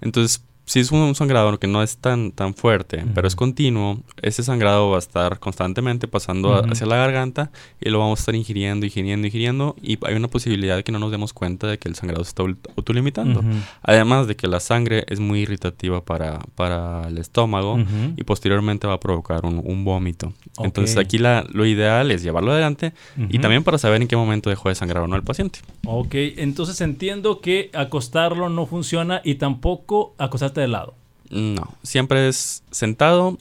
Entonces, 0.00 0.44
si 0.66 0.80
es 0.80 0.90
un, 0.92 1.14
sangrado 1.14 1.58
que 1.58 1.66
no 1.66 1.82
es 1.82 1.98
tan, 1.98 2.32
tan 2.32 2.54
fuerte, 2.54 3.04
pero 3.14 3.28
es 3.28 3.36
continuo, 3.36 4.00
ese 4.22 4.42
sangrado 4.42 4.90
va 4.90 4.96
a 4.96 4.98
estar 4.98 5.38
constantemente 5.38 6.08
pasando 6.08 6.54
hacia 6.54 6.86
la 6.86 6.96
garganta 6.96 7.50
y 7.80 7.90
lo 7.90 7.98
vamos 7.98 8.18
a 8.18 8.22
estar 8.22 8.34
ingiriendo, 8.34 8.86
ingiriendo, 8.86 9.26
ingiriendo. 9.26 9.76
Y 9.82 9.98
hay 10.06 10.14
una 10.14 10.28
posibilidad 10.28 10.76
de 10.76 10.82
que 10.82 10.90
no 10.90 10.98
nos 10.98 11.10
demos 11.10 11.34
cuenta 11.34 11.66
de 11.66 11.78
que 11.78 11.88
el 11.88 11.94
sangrado 11.96 12.24
se 12.24 12.30
está 12.30 12.42
autolimitando. 12.76 13.42
Además 13.82 14.26
de 14.26 14.36
que 14.36 14.48
la 14.48 14.58
sangre 14.58 15.04
es 15.08 15.20
muy 15.20 15.40
irritativa 15.40 16.02
para, 16.02 16.38
para 16.54 17.08
el 17.08 17.18
estómago 17.18 17.78
y 18.16 18.24
posteriormente 18.24 18.86
va 18.86 18.94
a 18.94 19.00
provocar 19.00 19.44
un, 19.44 19.84
vómito. 19.84 20.32
Entonces 20.58 20.96
aquí 20.96 21.18
la, 21.18 21.44
lo 21.52 21.66
ideal 21.66 22.10
es 22.10 22.22
llevarlo 22.22 22.52
adelante 22.52 22.94
y 23.28 23.38
también 23.38 23.64
para 23.64 23.76
saber 23.76 24.00
en 24.00 24.08
qué 24.08 24.16
momento 24.16 24.48
dejó 24.48 24.70
de 24.70 24.76
sangrar 24.76 25.02
o 25.02 25.08
no 25.08 25.16
el 25.16 25.22
paciente. 25.22 25.58
Ok, 25.84 26.14
entonces 26.14 26.80
entiendo 26.80 27.40
que 27.42 27.70
acostarlo 27.74 28.48
no 28.48 28.64
funciona 28.64 29.20
y 29.24 29.34
tampoco 29.34 30.14
acostar 30.16 30.53
de 30.60 30.68
lado. 30.68 30.94
No, 31.30 31.74
siempre 31.82 32.28
es 32.28 32.62
sentado 32.70 33.38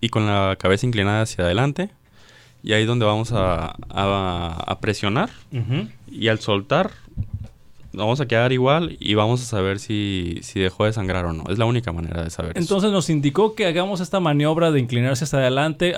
y 0.00 0.08
con 0.08 0.26
la 0.26 0.56
cabeza 0.58 0.86
inclinada 0.86 1.22
hacia 1.22 1.44
adelante. 1.44 1.90
Y 2.62 2.72
ahí 2.72 2.82
es 2.82 2.88
donde 2.88 3.04
vamos 3.04 3.32
a, 3.32 3.76
a, 3.90 4.78
presionar. 4.80 5.30
Y 6.10 6.28
al 6.28 6.40
soltar, 6.40 6.90
vamos 7.92 8.20
a 8.20 8.26
quedar 8.26 8.52
igual 8.52 8.96
y 9.00 9.14
vamos 9.14 9.42
a 9.42 9.44
saber 9.44 9.78
si, 9.78 10.38
si, 10.42 10.60
dejó 10.60 10.84
de 10.84 10.92
sangrar 10.92 11.24
o 11.26 11.32
no. 11.32 11.44
Es 11.48 11.58
la 11.58 11.64
única 11.64 11.92
manera 11.92 12.22
de 12.22 12.30
saber. 12.30 12.52
Entonces 12.56 12.90
nos 12.90 13.08
indicó 13.08 13.54
que 13.54 13.66
hagamos 13.66 14.00
esta 14.00 14.20
maniobra 14.20 14.70
de 14.70 14.80
inclinarse 14.80 15.24
hacia 15.24 15.38
adelante 15.38 15.94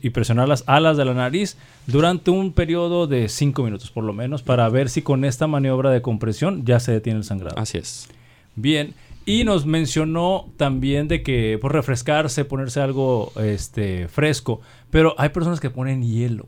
y 0.00 0.10
presionar 0.10 0.48
las 0.48 0.64
alas 0.66 0.96
de 0.96 1.04
la 1.04 1.14
nariz 1.14 1.56
durante 1.86 2.30
un 2.30 2.52
periodo 2.52 3.06
de 3.06 3.28
5 3.28 3.62
minutos 3.62 3.90
por 3.90 4.04
lo 4.04 4.12
menos 4.12 4.42
para 4.42 4.68
ver 4.68 4.88
si 4.88 5.02
con 5.02 5.24
esta 5.24 5.46
maniobra 5.46 5.90
de 5.90 6.02
compresión 6.02 6.64
ya 6.64 6.80
se 6.80 6.92
detiene 6.92 7.18
el 7.18 7.24
sangrado. 7.24 7.58
Así 7.58 7.78
es. 7.78 8.08
Bien, 8.54 8.94
y 9.24 9.44
nos 9.44 9.66
mencionó 9.66 10.46
también 10.56 11.08
de 11.08 11.22
que 11.22 11.58
por 11.60 11.72
refrescarse, 11.72 12.44
ponerse 12.44 12.80
algo 12.80 13.32
este, 13.36 14.08
fresco. 14.08 14.60
Pero 14.90 15.14
hay 15.18 15.30
personas 15.30 15.60
que 15.60 15.70
ponen 15.70 16.02
hielo. 16.02 16.46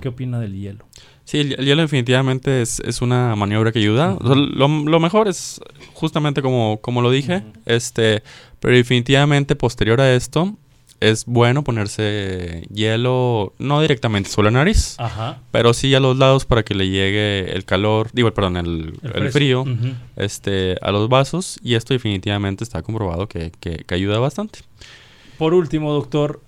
¿Qué 0.00 0.08
opina 0.08 0.40
del 0.40 0.54
hielo? 0.54 0.84
Sí, 1.24 1.38
el, 1.38 1.56
hielo 1.56 1.82
definitivamente 1.82 2.62
es, 2.62 2.80
una 3.00 3.34
maniobra 3.36 3.72
que 3.72 3.78
ayuda. 3.78 4.18
lo, 4.20 5.00
mejor 5.00 5.28
es 5.28 5.60
justamente 5.94 6.42
como, 6.42 6.78
como 6.80 7.02
lo 7.02 7.10
dije. 7.10 7.42
este, 7.66 8.22
pero 8.60 8.76
definitivamente 8.76 9.56
posterior 9.56 10.00
a 10.00 10.14
esto, 10.14 10.56
es 11.00 11.26
bueno 11.26 11.64
ponerse 11.64 12.66
hielo, 12.72 13.52
no 13.58 13.80
directamente 13.80 14.30
solo 14.30 14.48
en 14.48 14.54
la 14.54 14.60
nariz, 14.60 14.96
pero 15.50 15.74
sí 15.74 15.94
a 15.94 16.00
los 16.00 16.16
lados 16.16 16.44
para 16.44 16.62
que 16.62 16.74
le 16.74 16.88
llegue 16.88 17.52
el 17.54 17.64
calor, 17.64 18.10
digo, 18.12 18.32
perdón, 18.32 18.56
el, 18.56 18.98
el, 19.02 19.30
frío 19.30 19.64
este, 20.16 20.76
a 20.80 20.90
los 20.92 21.08
vasos 21.08 21.58
y 21.62 21.74
esto 21.74 21.94
definitivamente 21.94 22.64
está 22.64 22.82
comprobado 22.82 23.28
que, 23.28 23.52
que, 23.60 23.84
ayuda 23.94 24.18
bastante. 24.18 24.60
Por 25.38 25.54
último, 25.54 25.92
doctor, 25.92 26.40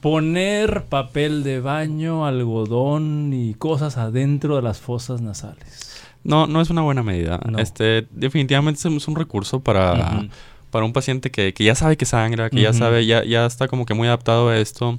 poner 0.00 0.84
papel 0.84 1.42
de 1.42 1.60
baño, 1.60 2.26
algodón 2.26 3.32
y 3.32 3.54
cosas 3.54 3.96
adentro 3.96 4.56
de 4.56 4.62
las 4.62 4.80
fosas 4.80 5.20
nasales. 5.20 5.90
No, 6.22 6.46
no 6.46 6.60
es 6.60 6.70
una 6.70 6.82
buena 6.82 7.02
medida. 7.02 7.40
Este, 7.58 8.06
definitivamente 8.10 8.80
es 8.88 9.08
un 9.08 9.16
recurso 9.16 9.60
para 9.60 10.28
para 10.70 10.84
un 10.84 10.92
paciente 10.92 11.30
que, 11.30 11.52
que 11.52 11.64
ya 11.64 11.74
sabe 11.74 11.96
que 11.96 12.06
sangra, 12.06 12.50
que 12.50 12.60
ya 12.60 12.72
sabe, 12.72 13.06
ya, 13.06 13.24
ya 13.24 13.46
está 13.46 13.68
como 13.68 13.86
que 13.86 13.94
muy 13.94 14.08
adaptado 14.08 14.48
a 14.48 14.58
esto. 14.58 14.98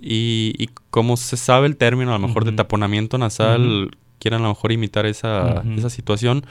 Y, 0.00 0.54
y 0.58 0.68
como 0.90 1.16
se 1.16 1.36
sabe 1.36 1.66
el 1.66 1.76
término, 1.76 2.14
a 2.14 2.18
lo 2.18 2.26
mejor 2.26 2.44
de 2.44 2.52
taponamiento 2.52 3.18
nasal, 3.18 3.90
quieren 4.18 4.40
a 4.40 4.42
lo 4.44 4.48
mejor 4.50 4.72
imitar 4.72 5.06
esa, 5.06 5.62
esa 5.76 5.90
situación. 5.90 6.44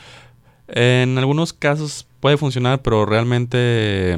En 0.67 1.17
algunos 1.17 1.53
casos 1.53 2.07
puede 2.19 2.37
funcionar, 2.37 2.81
pero 2.81 3.05
realmente 3.05 4.17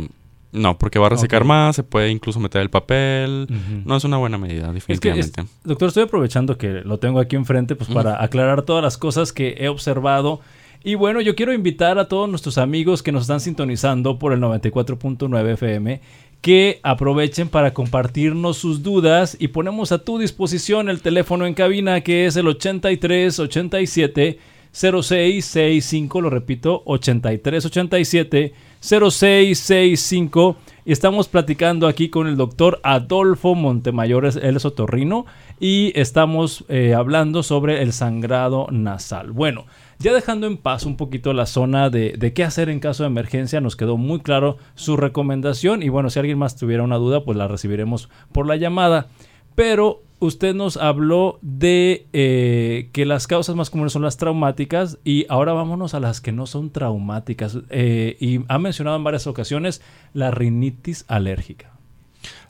no, 0.52 0.80
porque 0.80 0.98
va 0.98 1.08
a 1.08 1.10
resecar 1.10 1.44
más, 1.44 1.76
se 1.76 1.84
puede 1.84 2.10
incluso 2.10 2.40
meter 2.40 2.62
el 2.62 2.70
papel. 2.70 3.48
No 3.86 3.96
es 3.96 4.04
una 4.04 4.18
buena 4.18 4.38
medida, 4.38 4.72
definitivamente. 4.72 5.46
doctor, 5.64 5.90
estoy 5.90 6.04
aprovechando 6.04 6.58
que 6.58 6.82
lo 6.84 6.98
tengo 6.98 7.20
aquí 7.20 7.36
enfrente 7.36 7.76
pues, 7.76 7.90
para 7.90 8.24
aclarar 8.24 8.64
todas 8.64 8.84
las 8.84 8.98
cosas 8.98 9.32
que 9.32 9.58
he 9.60 9.68
observado 9.70 10.42
y 10.84 10.96
bueno, 10.96 11.22
yo 11.22 11.36
quiero 11.36 11.54
invitar 11.54 12.00
a 12.00 12.08
todos 12.08 12.30
nuestros 12.30 12.58
amigos 12.58 13.04
que 13.04 13.12
nos 13.12 13.24
están 13.24 13.42
sintonizando 13.42 14.18
por 14.18 14.34
el 14.34 14.40
94.9 14.40 15.54
FM 15.54 16.02
que 16.42 16.80
aprovechen 16.84 17.50
para 17.50 17.74
compartirnos 17.74 18.58
sus 18.58 18.82
dudas 18.82 19.36
y 19.40 19.50
ponemos 19.50 19.92
a 19.92 20.00
tu 20.00 20.18
disposición 20.18 20.90
el 20.90 21.02
teléfono 21.02 21.46
en 21.46 21.54
cabina 21.54 22.02
que 22.02 22.26
es 22.26 22.38
el 22.38 22.48
83 22.48 23.40
87 23.40 24.40
0665, 24.72 26.22
lo 26.22 26.30
repito, 26.30 26.84
8387 26.86 28.54
0665 28.80 30.56
y 30.86 30.92
estamos 30.92 31.28
platicando 31.28 31.88
aquí 31.88 32.10
con 32.10 32.28
el 32.28 32.38
doctor 32.38 32.80
Adolfo 32.84 33.56
Montemayor, 33.56 34.26
él 34.26 34.56
es 34.56 34.66
otorrino 34.66 35.26
y 35.60 35.92
estamos 35.96 36.66
eh, 36.70 36.94
hablando 36.94 37.44
sobre 37.44 37.82
el 37.82 37.94
sangrado 37.94 38.68
nasal. 38.72 39.32
Bueno, 39.32 39.66
ya 40.00 40.14
dejando 40.14 40.48
en 40.48 40.58
paz 40.58 40.86
un 40.86 40.98
poquito 40.98 41.34
la 41.34 41.46
zona 41.46 41.90
de, 41.90 42.16
de, 42.18 42.34
qué 42.34 42.44
hacer 42.44 42.70
en 42.70 42.80
caso 42.80 43.04
de 43.04 43.08
emergencia, 43.08 43.62
nos 43.62 43.76
quedó 43.76 43.98
muy 43.98 44.22
claro 44.22 44.58
su 44.76 44.98
recomendación 44.98 45.84
y 45.84 45.90
bueno, 45.90 46.10
si 46.10 46.20
alguien 46.20 46.38
más 46.38 46.56
tuviera 46.56 46.84
una 46.84 46.96
duda, 46.96 47.24
pues 47.24 47.38
la 47.38 47.48
recibiremos 47.48 48.10
por 48.32 48.48
la 48.48 48.56
llamada. 48.56 49.08
Pero 49.56 50.04
usted 50.20 50.54
nos 50.54 50.78
habló 50.78 51.40
de 51.42 52.08
eh, 52.14 52.90
que 52.94 53.06
las 53.06 53.28
causas 53.28 53.56
más 53.56 53.70
comunes 53.70 53.94
son 53.94 54.02
las 54.02 54.18
traumáticas 54.18 55.00
y 55.04 55.26
ahora 55.30 55.54
vámonos 55.54 55.94
a 55.94 56.00
las 56.00 56.22
que 56.22 56.32
no 56.32 56.46
son 56.46 56.70
traumáticas. 56.70 57.58
Eh, 57.70 58.18
y 58.20 58.42
ha 58.48 58.60
mencionado 58.60 58.98
en 58.98 59.04
varias 59.04 59.28
ocasiones 59.28 59.82
la 60.14 60.32
rinitis 60.32 61.06
alérgica. 61.08 61.74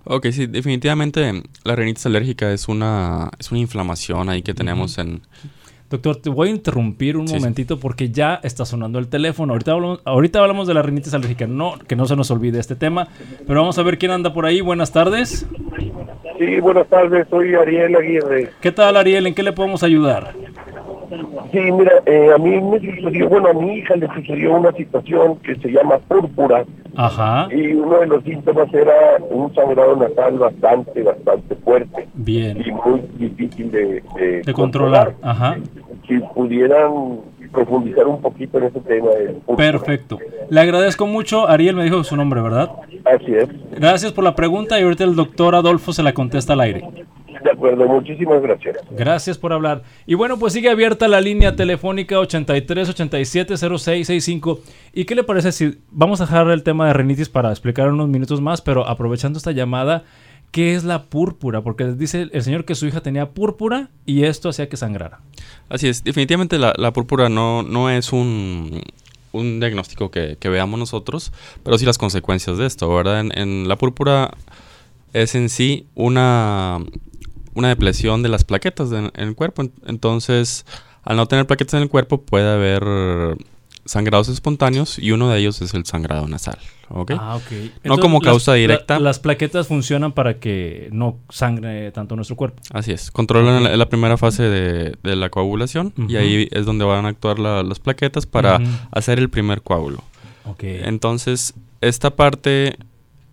Ok, 0.06 0.27
sí, 0.32 0.48
definitivamente 0.48 1.44
la 1.63 1.75
rinitis 1.75 2.06
alérgica 2.06 2.51
es 2.51 2.68
una, 2.68 3.32
es 3.38 3.51
una 3.51 3.60
inflamación 3.60 4.29
ahí 4.29 4.41
que 4.41 4.53
tenemos 4.53 4.98
en, 4.98 5.22
Doctor, 5.89 6.17
te 6.17 6.29
voy 6.29 6.50
a 6.50 6.51
interrumpir 6.51 7.17
un 7.17 7.25
momentito 7.25 7.79
porque 7.79 8.10
ya 8.10 8.39
está 8.43 8.63
sonando 8.63 9.00
el 9.00 9.08
teléfono. 9.08 9.53
Ahorita 9.53 9.72
hablamos, 9.72 10.01
ahorita 10.05 10.39
hablamos 10.39 10.67
de 10.67 10.75
la 10.75 10.84
rinitis 10.84 11.15
alérgica, 11.15 11.48
no, 11.48 11.79
que 11.88 11.96
no 11.96 12.05
se 12.05 12.15
nos 12.15 12.29
olvide 12.29 12.60
este 12.60 12.75
tema. 12.75 13.08
Pero 13.48 13.62
vamos 13.62 13.79
a 13.79 13.84
ver 13.84 13.98
quién 13.98 14.12
anda 14.12 14.31
por 14.31 14.46
ahí. 14.46 14.62
Buenas 14.62 14.91
tardes. 14.91 15.48
Sí, 16.38 16.60
buenas 16.60 16.88
tardes, 16.88 17.27
soy 17.29 17.55
Ariel 17.55 17.96
Aguirre. 17.96 18.51
¿Qué 18.62 18.72
tal, 18.72 18.98
Ariel? 18.98 19.25
¿En 19.25 19.34
qué 19.34 19.41
le 19.41 19.51
podemos 19.51 19.81
ayudar? 19.81 20.34
Sí, 21.51 21.60
mira, 21.72 21.93
eh, 22.05 22.29
a 22.36 22.38
mí 22.38 22.62
me 22.62 22.79
sucedió, 22.79 23.27
bueno, 23.27 23.50
a 23.50 23.53
mi 23.53 23.79
hija 23.79 23.96
le 23.96 24.08
sucedió 24.13 24.53
una 24.53 24.72
situación 24.74 25.38
que 25.38 25.55
se 25.55 25.69
llama 25.69 25.98
púrpura. 26.08 26.65
Ajá. 27.01 27.48
Y 27.50 27.74
uno 27.75 28.00
de 28.00 28.08
los 28.08 28.24
síntomas 28.25 28.74
era 28.74 28.94
un 29.29 29.56
sangrado 29.56 29.96
nasal 29.96 30.38
bastante, 30.38 31.01
bastante 31.01 31.56
fuerte. 31.56 32.10
Bien. 32.13 32.62
Y 32.65 32.72
muy 32.72 33.01
difícil 33.18 33.72
de, 33.72 34.03
de, 34.46 34.53
controlar. 34.53 35.15
Ajá. 35.22 35.58
Si 36.06 36.20
pudieran 36.36 37.22
profundizar 37.53 38.06
un 38.06 38.22
poquito 38.22 38.58
en 38.58 38.65
ese 38.65 38.82
tema. 38.82 39.08
Perfecto. 39.56 40.20
Le 40.50 40.60
agradezco 40.60 41.08
mucho. 41.08 41.48
Ariel 41.48 41.77
me 41.77 41.86
dijo 41.86 42.03
su 42.03 42.18
nombre, 42.18 42.41
¿verdad? 42.41 42.70
Así 43.06 43.34
es. 43.34 43.48
Gracias 43.72 44.12
por 44.12 44.25
la 44.25 44.36
pregunta 44.36 44.77
y 44.77 44.84
ahorita 44.84 45.06
el 45.06 45.15
doctor 45.15 45.56
Adolfo 45.56 45.94
se 45.94 46.03
la 46.03 46.13
contesta 46.13 46.51
al 46.51 46.60
aire. 46.60 46.84
De 47.43 47.51
acuerdo, 47.51 47.88
muchísimas 47.88 48.41
gracias. 48.41 48.77
Gracias 48.91 49.38
por 49.38 49.53
hablar. 49.53 49.84
Y 50.05 50.15
bueno, 50.15 50.38
pues 50.38 50.53
sigue 50.53 50.69
abierta 50.69 51.08
la 51.08 51.22
línea 51.22 51.55
telefónica 51.55 52.19
83 52.19 52.89
87 52.89 53.58
0665. 53.58 54.60
¿Y 54.93 55.05
qué 55.05 55.15
le 55.15 55.24
parece 55.24 55.51
si 55.51 55.79
vamos 55.91 56.22
a 56.22 56.25
dejar 56.25 56.50
el 56.50 56.63
tema 56.63 56.88
de 56.88 56.93
rinitis 56.93 57.29
para 57.29 57.50
explicar 57.51 57.91
unos 57.91 58.10
minutos 58.10 58.41
más, 58.41 58.62
pero 58.62 58.88
aprovechando 58.88 59.38
esta 59.38 59.51
llamada, 59.51 60.03
¿qué 60.51 60.75
es 60.75 60.84
la 60.84 61.03
púrpura? 61.03 61.62
Porque 61.62 61.86
dice 61.86 62.27
el 62.31 62.41
señor 62.43 62.65
que 62.65 62.75
su 62.75 62.88
hija 62.88 63.01
tenía 63.01 63.29
púrpura 63.29 63.89
y 64.05 64.24
esto 64.24 64.50
hacía 64.50 64.69
que 64.69 64.77
sangrara. 64.77 65.19
Así 65.69 65.88
es, 65.88 66.03
definitivamente 66.03 66.58
la, 66.58 66.93
púrpura 66.93 67.29
no, 67.29 67.63
no 67.63 67.89
es 67.89 68.12
un, 68.12 68.81
un 69.31 69.60
diagnóstico 69.60 70.10
que, 70.12 70.38
veamos 70.43 70.79
nosotros, 70.79 71.31
pero 71.63 71.77
sí 71.77 71.86
las 71.86 71.98
consecuencias 71.98 72.58
de 72.58 72.65
esto, 72.65 72.93
¿verdad? 72.93 73.25
En, 73.34 73.67
la 73.67 73.77
púrpura 73.77 74.31
es 75.13 75.36
en 75.36 75.50
sí 75.50 75.86
una, 75.96 76.79
una 77.53 77.70
depresión 77.70 78.24
de 78.24 78.29
las 78.29 78.44
plaquetas 78.44 78.91
en 78.91 79.12
el 79.15 79.36
cuerpo. 79.36 79.63
Entonces, 79.86 80.65
al 81.03 81.18
no 81.18 81.27
tener 81.27 81.48
plaquetas 81.48 81.75
en 81.75 81.84
el 81.84 81.89
cuerpo, 81.89 82.22
puede 82.22 82.51
haber 82.51 83.38
sangrados 83.86 84.29
espontáneos 84.29 85.00
y 85.00 85.12
uno 85.12 85.29
de 85.29 85.39
ellos 85.39 85.62
es 85.62 85.74
el 85.74 85.86
sangrado 85.86 86.27
nasal. 86.27 86.60
Ah, 86.89 87.36
ok. 87.36 87.51
no 87.84 88.00
como 88.00 88.20
causa 88.20 88.53
directa. 88.53 89.00
las 89.00 89.20
plaquetas 89.20 89.68
funcionan 89.68 90.12
para 90.12 90.39
que 90.39 90.89
no 90.91 91.18
sangre 91.29 91.91
tanto 91.91 92.15
nuestro 92.15 92.36
cuerpo. 92.36 92.62
Así 92.72 92.91
es. 92.91 93.12
Controlan 93.12 93.77
la, 93.77 93.89
primera 93.89 94.18
fase 94.18 94.44
de, 94.44 94.96
la 95.03 95.29
coagulación 95.29 95.94
y 96.08 96.15
ahí 96.15 96.48
es 96.51 96.65
donde 96.65 96.86
van 96.86 97.06
a 97.06 97.10
actuar 97.10 97.39
las 97.39 97.79
plaquetas 97.79 98.25
para 98.25 98.60
hacer 98.91 99.20
el 99.20 99.29
primer 99.29 99.62
coágulo. 99.62 100.03
Okay. 100.46 100.82
Entonces, 100.84 101.53
esta 101.82 102.15
parte 102.15 102.77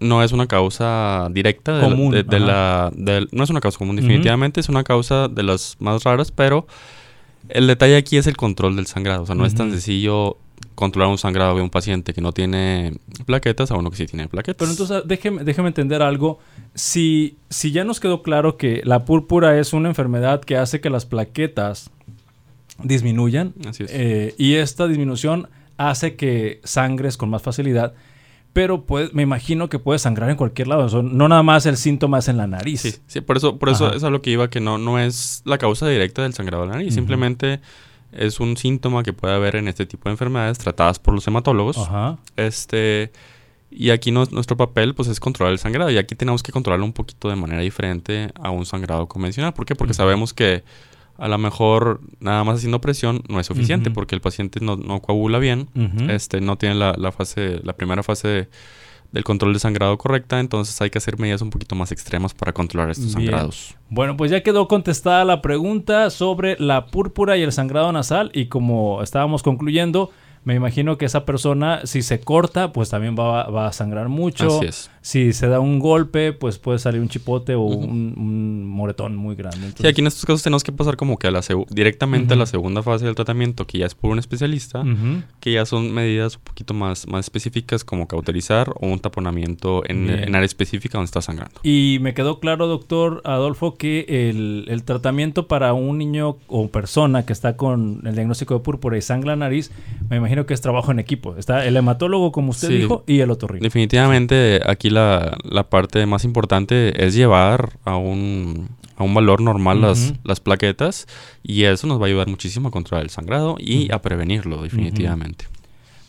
no 0.01 0.23
es 0.23 0.33
una 0.33 0.47
causa 0.47 1.29
directa 1.31 1.79
de, 1.79 2.23
de, 2.23 2.41
la... 2.41 2.93
no 3.33 3.45
es 3.45 3.51
una 3.51 3.61
causa 3.61 3.79
común, 3.79 3.97
definitivamente. 3.97 4.61
Es 4.61 4.69
una 4.69 4.85
causa 4.85 5.29
de 5.29 5.43
las 5.43 5.77
más 5.79 6.05
raras, 6.05 6.31
pero 6.31 6.67
el 7.49 7.67
detalle 7.67 7.97
aquí 7.97 8.17
es 8.17 8.27
el 8.27 8.37
control 8.37 8.77
del 8.77 8.87
sangrado. 8.87 9.23
O 9.23 9.27
sea, 9.27 9.35
no 9.35 9.47
es 9.47 9.55
tan 9.55 9.71
sencillo 9.71 10.39
controlar 10.75 11.11
un 11.11 11.19
sangrado 11.19 11.57
de 11.57 11.63
un 11.63 11.71
paciente 11.71 12.13
que 12.13 12.21
no 12.21 12.33
tiene 12.33 12.95
plaquetas 13.25 13.71
a 13.71 13.77
uno 13.77 13.91
que 13.91 13.97
sí 13.97 14.07
tiene 14.07 14.29
plaquetas. 14.29 14.57
Pero 14.59 14.71
entonces 14.71 15.03
déjeme, 15.07 15.45
déjeme 15.45 15.69
entender 15.69 16.03
algo. 16.03 16.39
Si, 16.75 17.37
si 17.49 17.73
ya 17.73 17.85
nos 17.85 17.99
quedó 18.01 18.23
claro 18.23 18.57
que 18.57 18.83
la 18.85 19.05
púrpura 19.05 19.59
es 19.59 19.73
una 19.73 19.89
enfermedad 19.89 20.43
que 20.43 20.57
hace 20.57 20.81
que 20.81 20.91
las 20.91 21.07
plaquetas 21.07 21.91
disminuyan 22.83 23.55
eh, 23.89 24.35
y 24.37 24.55
esta 24.55 24.87
disminución 24.87 25.49
hace 25.79 26.17
que 26.17 26.61
sangres 26.65 27.17
con 27.17 27.31
más 27.31 27.43
facilidad, 27.43 27.95
pero 28.57 28.87
pues, 28.87 29.13
me 29.13 29.23
imagino 29.23 29.69
que 29.69 29.79
puede 29.79 29.99
sangrar 29.99 30.31
en 30.31 30.37
cualquier 30.37 30.69
lado. 30.69 31.03
no 31.03 31.29
nada 31.29 31.43
más 31.43 31.67
el 31.67 31.77
síntoma 31.77 32.21
es 32.21 32.29
en 32.29 32.39
la 32.39 32.47
nariz. 32.47 32.81
Sí, 32.81 32.95
sí 33.07 33.21
por 33.21 33.37
eso, 33.37 33.59
por 33.59 33.69
eso 33.69 33.93
es 33.93 34.03
a 34.03 34.09
lo 34.09 34.23
que 34.23 34.31
iba, 34.31 34.49
que 34.49 34.61
no, 34.61 34.79
no 34.79 34.99
es 34.99 35.43
la 35.45 35.59
causa 35.59 35.87
directa 35.87 36.23
del 36.23 36.33
sangrado 36.33 36.63
de 36.63 36.71
la 36.71 36.77
nariz. 36.77 36.95
Simplemente 36.95 37.61
es 38.13 38.41
un 38.41 38.57
síntoma 38.57 39.03
que 39.03 39.13
puede 39.13 39.35
haber 39.35 39.57
en 39.57 39.69
este 39.69 39.85
tipo 39.85 40.09
de 40.09 40.13
enfermedades 40.13 40.57
tratadas 40.57 40.99
por 40.99 41.13
los 41.13 41.27
hematólogos. 41.27 41.77
Ajá. 41.77 42.17
Este, 42.37 43.13
y 43.71 43.91
aquí 43.91 44.11
nuestro 44.11 44.57
papel 44.57 44.95
pues 44.95 45.09
es 45.09 45.21
controlar 45.21 45.53
el 45.53 45.59
sangrado. 45.59 45.91
Y 45.91 45.99
aquí 45.99 46.15
tenemos 46.15 46.43
que 46.43 46.51
controlarlo 46.51 46.87
un 46.87 46.95
poquito 46.95 47.29
de 47.29 47.37
manera 47.37 47.61
diferente 47.61 48.31
a 48.41 48.49
un 48.49 48.65
sangrado 48.65 49.07
convencional. 49.07 49.53
¿Por 49.53 49.67
qué? 49.67 49.75
Porque 49.75 49.93
sabemos 49.93 50.33
que 50.33 50.65
a 51.19 51.29
lo 51.29 51.39
mejor 51.39 52.01
nada 52.21 52.45
más 52.45 52.57
haciendo 52.57 52.81
presión 52.81 53.23
no 53.29 53.41
es 53.41 53.47
suficiente 53.47 53.91
porque 53.91 54.15
el 54.15 54.21
paciente 54.21 54.61
no, 54.61 55.01
coagula 55.01 55.39
bien, 55.39 55.69
este, 56.09 56.41
no 56.41 56.57
tiene 56.57 56.75
la, 56.75 56.95
la, 56.97 57.13
fase, 57.13 57.61
la 57.63 57.75
primera 57.75 58.03
fase 58.03 58.29
de 58.29 58.49
del 59.13 59.25
control 59.25 59.53
de 59.53 59.59
sangrado 59.59 59.97
correcta, 59.99 60.41
entonces 60.41 60.81
hay 60.81 60.91
que 60.91 60.99
hacer 60.99 61.19
medidas 61.19 61.43
un 61.43 61.51
poquito 61.51 61.75
más 61.75 61.93
extremas 61.93 62.35
para 62.35 62.53
controlar 62.53 62.91
estos 62.91 63.13
sangrados. 63.13 63.75
Bueno, 63.89 64.17
pues 64.17 64.31
ya 64.31 64.43
quedó 64.43 64.69
contestada 64.69 65.25
la 65.25 65.43
pregunta 65.43 66.11
sobre 66.11 66.57
la 66.59 66.87
púrpura 66.87 67.37
y 67.37 67.43
el 67.43 67.53
sangrado 67.53 67.91
nasal 67.93 68.31
y 68.35 68.47
como 68.47 69.03
estábamos 69.03 69.43
concluyendo, 69.43 70.11
me 70.45 70.55
imagino 70.55 70.97
que 70.97 71.07
esa 71.07 71.25
persona, 71.25 71.81
si 71.85 72.03
se 72.03 72.21
corta, 72.21 72.73
pues 72.73 72.91
también 72.91 73.17
va, 73.19 73.67
a 73.67 73.73
sangrar 73.73 74.09
mucho. 74.09 74.59
Así 74.59 74.67
es. 74.67 74.91
Si 75.07 75.33
se 75.33 75.47
da 75.47 75.61
un 75.61 75.79
golpe, 75.79 76.33
pues 76.33 76.59
puede 76.59 76.81
salir 76.81 77.01
un 77.01 77.09
chipote 77.09 77.55
o 77.55 77.61
un, 77.61 78.69
moretón 78.69 79.15
muy 79.15 79.37
grande. 79.37 79.71
Sí, 79.79 79.87
aquí 79.87 80.01
en 80.01 80.09
estos 80.09 80.27
casos 80.27 80.43
tenemos 80.43 80.65
que 80.65 80.73
pasar 80.73 80.97
como 80.97 81.17
que 81.17 81.29
a 81.29 81.31
la 81.31 81.43
directamente 81.71 82.35
a 82.35 82.37
la 82.37 82.47
segunda 82.47 82.83
fase 82.83 83.05
del 83.05 83.15
tratamiento, 83.15 83.69
que 83.69 83.79
ya 83.79 83.87
es 83.87 83.95
por 83.95 84.11
un 84.11 84.19
especialista, 84.19 84.83
que 85.39 85.53
ya 85.53 85.65
son 85.65 85.95
medidas 85.95 86.35
un 86.35 86.43
poquito 86.43 86.75
más, 86.75 87.07
más 87.07 87.27
específicas 87.27 87.85
como 87.85 88.09
cauterizar 88.09 88.71
o 88.81 88.89
un 88.89 88.99
taponamiento 88.99 89.89
en, 89.89 90.11
área 90.35 90.45
específica 90.45 90.99
donde 90.99 91.07
está 91.07 91.23
sangrando. 91.23 91.61
Y 91.63 91.99
me 92.01 92.13
quedó 92.13 92.41
claro, 92.41 92.67
doctor 92.67 93.23
Adolfo, 93.25 93.77
que 93.77 94.07
el, 94.09 94.65
el 94.67 94.83
tratamiento 94.83 95.47
para 95.47 95.73
un 95.73 95.99
niño 95.99 96.39
o 96.49 96.67
persona 96.67 97.25
que 97.25 97.33
está 97.33 97.57
con 97.57 98.03
el 98.05 98.17
diagnóstico 98.17 98.55
de 98.55 98.61
púrpura 98.61 98.99
y 98.99 99.03
sangra 99.03 99.37
la 99.37 99.37
nariz, 99.37 99.71
me 100.11 100.17
imagino 100.17 100.47
que 100.47 100.55
es 100.55 100.61
trabajo 100.61 100.91
en 100.91 100.99
equipo. 100.99 101.37
Está 101.37 101.65
el 101.65 101.77
hematólogo, 101.77 102.33
como 102.33 102.51
usted 102.51 102.71
dijo, 102.71 103.05
y 103.07 103.21
el 103.21 103.31
otorrino. 103.31 103.63
Definitivamente 103.63 104.61
aquí 104.67 104.91
la, 104.97 105.69
parte 105.69 106.05
más 106.07 106.25
importante 106.25 107.05
es 107.07 107.15
llevar 107.15 107.79
a 107.85 107.97
un, 107.97 108.69
a 108.97 109.05
un 109.05 109.15
valor 109.15 109.41
normal 109.41 109.81
las, 109.81 110.15
las 110.25 110.41
plaquetas 110.41 111.07
y 111.43 111.65
eso 111.65 111.87
nos 111.87 112.01
va 112.01 112.05
a 112.05 112.09
ayudar 112.09 112.29
muchísimo 112.29 112.69
a 112.69 112.71
controlar 112.71 113.05
el 113.05 113.11
sangrado 113.11 113.57
y 113.59 113.93
a 113.93 114.03
prevenirlo 114.03 114.63
definitivamente. 114.63 115.47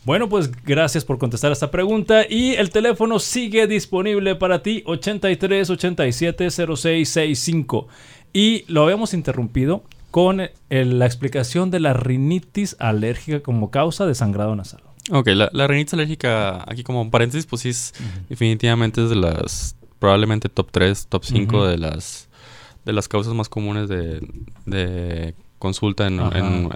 Bueno, 0.04 0.28
pues 0.28 0.50
gracias 0.64 1.04
por 1.04 1.18
contestar 1.18 1.52
esta 1.52 1.70
pregunta 1.70 2.22
y 2.28 2.54
el 2.54 2.70
teléfono 2.70 3.18
sigue 3.18 3.66
disponible 3.66 4.36
para 4.36 4.62
ti 4.62 4.82
83 4.86 5.68
87 5.68 6.50
0665 6.50 7.88
y 8.32 8.64
lo 8.68 8.84
habíamos 8.84 9.12
interrumpido 9.12 9.82
con 10.10 10.48
la 10.70 11.06
explicación 11.06 11.70
de 11.70 11.80
la 11.80 11.92
rinitis 11.92 12.76
alérgica 12.78 13.40
como 13.40 13.70
causa 13.70 14.06
de 14.06 14.14
sangrado 14.14 14.56
nasal. 14.56 14.87
Ok, 15.10 15.28
la, 15.28 15.66
rinitis 15.66 15.94
alérgica, 15.94 16.64
aquí 16.70 16.82
como 16.82 17.10
paréntesis, 17.10 17.46
pues 17.46 17.62
sí 17.62 17.70
es 17.70 17.94
definitivamente 18.28 19.02
es 19.02 19.10
de 19.10 19.16
las, 19.16 19.76
probablemente 19.98 20.48
top 20.48 20.68
3, 20.70 21.06
top 21.08 21.24
5 21.24 21.66
de 21.66 21.78
las 21.78 22.28
de 22.84 22.92
las 22.94 23.06
causas 23.06 23.34
más 23.34 23.48
comunes 23.48 23.88
de, 23.88 25.34
consulta 25.58 26.06
en, 26.06 26.16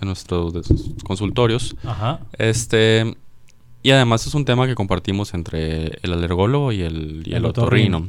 nuestros 0.02 0.52
consultorios. 1.04 1.74
Ajá. 1.84 2.20
Este, 2.36 3.16
y 3.82 3.90
además 3.92 4.26
es 4.26 4.34
un 4.34 4.44
tema 4.44 4.66
que 4.66 4.74
compartimos 4.74 5.32
entre 5.32 5.98
el 6.02 6.12
alergólogo 6.12 6.70
y 6.72 6.82
el, 6.82 7.22
y 7.24 7.34
el, 7.34 7.44
otorrino. 7.46 8.06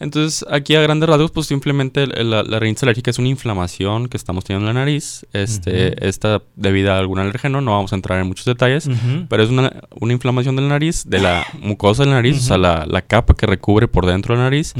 Entonces, 0.00 0.44
aquí 0.50 0.74
a 0.74 0.80
grandes 0.80 1.08
rasgos, 1.08 1.30
pues 1.30 1.46
simplemente 1.46 2.06
la, 2.06 2.42
la, 2.42 2.58
rinitis 2.58 2.82
alérgica 2.82 3.10
es 3.10 3.18
una 3.18 3.28
inflamación 3.28 4.08
que 4.08 4.16
estamos 4.16 4.44
teniendo 4.44 4.68
en 4.68 4.74
la 4.74 4.80
nariz. 4.80 5.26
Este, 5.32 6.06
Esta 6.06 6.42
debido 6.56 6.92
a 6.92 6.98
algún 6.98 7.18
alergeno, 7.18 7.60
no 7.60 7.72
vamos 7.72 7.92
a 7.92 7.96
entrar 7.96 8.20
en 8.20 8.26
muchos 8.26 8.44
detalles, 8.44 8.88
pero 9.28 9.42
es 9.42 9.50
una, 9.50 9.72
una, 10.00 10.12
inflamación 10.12 10.56
de 10.56 10.62
la 10.62 10.68
nariz, 10.68 11.04
de 11.06 11.20
la 11.20 11.46
mucosa 11.60 12.02
de 12.02 12.10
la 12.10 12.16
nariz, 12.16 12.38
o 12.38 12.40
sea, 12.40 12.58
la, 12.58 12.86
la, 12.86 13.02
capa 13.02 13.34
que 13.34 13.46
recubre 13.46 13.88
por 13.88 14.06
dentro 14.06 14.34
de 14.34 14.38
la 14.38 14.44
nariz. 14.44 14.74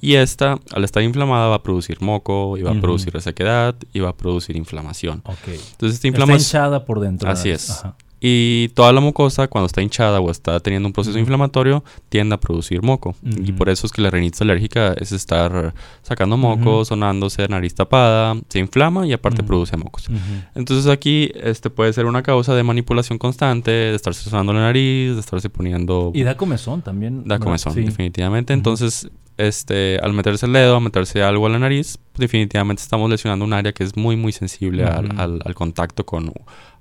Y 0.00 0.14
esta, 0.14 0.58
al 0.72 0.84
estar 0.84 1.02
inflamada, 1.02 1.48
va 1.48 1.56
a 1.56 1.62
producir 1.62 2.00
moco, 2.00 2.56
y 2.56 2.62
va 2.62 2.72
a 2.72 2.80
producir 2.80 3.12
resequedad, 3.12 3.74
y 3.92 4.00
va 4.00 4.10
a 4.10 4.16
producir 4.16 4.56
inflamación. 4.56 5.22
Entonces, 5.26 5.94
esta 5.94 6.08
inflamación... 6.08 6.40
Está 6.40 6.58
hinchada 6.58 6.84
por 6.84 7.00
dentro. 7.00 7.28
Así 7.28 7.50
es. 7.50 7.82
Y 8.20 8.68
toda 8.74 8.92
la 8.92 9.00
mucosa, 9.00 9.48
cuando 9.48 9.66
está 9.66 9.80
hinchada 9.80 10.20
o 10.20 10.30
está 10.30 10.60
teniendo 10.60 10.86
un 10.86 10.92
proceso 10.92 11.18
inflamatorio, 11.18 11.82
tiende 12.10 12.34
a 12.34 12.38
producir 12.38 12.82
moco. 12.82 13.14
Y 13.24 13.52
por 13.52 13.70
eso 13.70 13.86
es 13.86 13.92
que 13.92 14.02
la 14.02 14.10
rinitis 14.10 14.42
alérgica 14.42 14.92
es 14.92 15.12
estar 15.12 15.74
sacando 16.02 16.36
moco, 16.36 16.84
sonándose, 16.84 17.48
nariz 17.48 17.74
tapada, 17.74 18.36
se 18.48 18.58
inflama 18.58 19.06
y 19.06 19.14
aparte 19.14 19.42
produce 19.42 19.76
mocos. 19.78 20.08
Entonces 20.54 20.86
aquí 20.86 21.32
este 21.34 21.70
puede 21.70 21.92
ser 21.94 22.04
una 22.04 22.22
causa 22.22 22.54
de 22.54 22.62
manipulación 22.62 23.18
constante, 23.18 23.70
de 23.70 23.94
estarse 23.94 24.28
sonando 24.28 24.52
la 24.52 24.60
nariz, 24.60 25.14
de 25.14 25.20
estarse 25.20 25.48
poniendo... 25.48 26.12
Y 26.14 26.22
da 26.22 26.36
comezón 26.36 26.82
también. 26.82 27.26
Da 27.26 27.38
comezón, 27.38 27.74
definitivamente. 27.74 28.52
Entonces, 28.52 29.08
este, 29.38 29.98
al 30.02 30.12
meterse 30.12 30.44
el 30.44 30.52
dedo, 30.52 30.76
al 30.76 30.82
meterse 30.82 31.22
algo 31.22 31.46
a 31.46 31.48
la 31.48 31.58
nariz, 31.58 31.98
definitivamente 32.16 32.82
estamos 32.82 33.08
lesionando 33.08 33.46
un 33.46 33.54
área 33.54 33.72
que 33.72 33.84
es 33.84 33.96
muy, 33.96 34.16
muy 34.16 34.32
sensible 34.32 34.84
al, 34.84 35.18
al, 35.18 35.40
al 35.42 35.54
contacto 35.54 36.04
con 36.04 36.30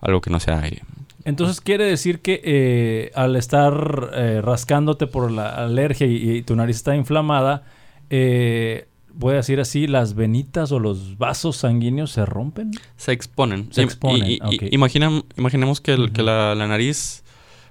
algo 0.01 0.19
que 0.19 0.29
no 0.29 0.39
sea 0.41 0.59
aire. 0.59 0.81
Entonces 1.29 1.61
quiere 1.61 1.83
decir 1.83 2.21
que 2.21 2.41
eh, 2.43 3.11
al 3.13 3.35
estar 3.35 4.11
eh, 4.15 4.41
rascándote 4.43 5.05
por 5.05 5.31
la 5.31 5.49
alergia 5.49 6.07
y, 6.07 6.41
tu 6.41 6.55
nariz 6.55 6.77
está 6.77 6.95
inflamada, 6.95 7.63
eh, 8.09 8.87
voy 9.13 9.33
a 9.33 9.37
decir 9.37 9.59
así, 9.59 9.85
las 9.85 10.15
venitas 10.15 10.71
o 10.71 10.79
los 10.79 11.19
vasos 11.19 11.57
sanguíneos 11.57 12.11
se 12.11 12.25
rompen. 12.25 12.71
Se 12.97 13.11
exponen. 13.11 13.71
Se 13.71 13.83
exponen. 13.83 14.39
imaginemos 14.71 15.81
que, 15.81 15.97
la, 15.97 16.55
nariz 16.55 17.23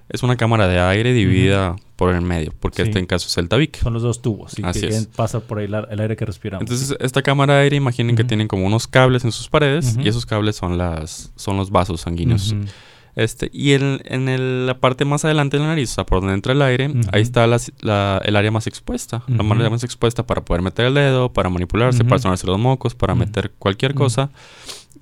es 0.07 0.23
una 0.23 0.37
cámara 0.37 0.67
de 0.69 0.79
aire 0.79 1.11
dividida 1.11 1.75
por 1.97 2.15
el 2.15 2.21
medio, 2.21 2.53
porque 2.57 2.83
este 2.83 2.97
en 2.97 3.07
caso 3.07 3.27
es 3.27 3.37
el 3.37 3.49
tabique. 3.49 3.81
Son 3.81 3.93
los 3.93 4.03
dos 4.03 4.21
tubos, 4.21 4.55
Así 4.63 4.81
que 4.81 5.01
pasa 5.17 5.41
por 5.41 5.59
ahí 5.59 5.65
el 5.65 5.99
aire 5.99 6.15
que 6.15 6.23
respiramos. 6.23 6.61
Entonces, 6.61 6.95
esta 7.01 7.21
cámara 7.21 7.55
de 7.55 7.63
aire, 7.63 7.75
imaginen 7.75 8.15
que 8.15 8.23
tienen 8.23 8.47
como 8.47 8.65
unos 8.65 8.87
cables 8.87 9.25
en 9.25 9.33
sus 9.33 9.49
paredes, 9.49 9.97
y 10.01 10.07
esos 10.07 10.25
cables 10.25 10.55
son, 10.55 10.77
las, 10.77 11.33
son 11.35 11.57
los 11.57 11.71
vasos 11.71 11.99
sanguíneos. 11.99 12.55
Este, 13.19 13.49
y 13.51 13.73
en, 13.73 13.99
en 14.05 14.65
la 14.65 14.79
parte 14.79 15.03
más 15.03 15.25
adelante 15.25 15.57
de 15.57 15.63
la 15.63 15.69
nariz, 15.69 15.91
o 15.91 15.95
sea, 15.95 16.05
por 16.05 16.21
donde 16.21 16.35
entra 16.35 16.53
el 16.53 16.61
aire, 16.61 16.89
ahí 17.11 17.21
está 17.21 17.47
la, 17.47 18.21
el 18.23 18.35
área 18.37 18.49
más 18.49 18.65
expuesta. 18.65 19.23
La 19.27 19.43
área 19.43 19.69
más 19.69 19.83
expuesta 19.83 20.25
para 20.25 20.45
poder 20.45 20.61
meter 20.61 20.85
el 20.85 20.93
dedo, 20.93 21.33
para 21.33 21.49
manipularse, 21.49 22.05
para 22.05 22.19
sonarse 22.19 22.47
los 22.47 22.57
mocos, 22.57 22.95
para 22.95 23.15
meter 23.15 23.51
cualquier 23.59 23.93
cosa. 23.93 24.29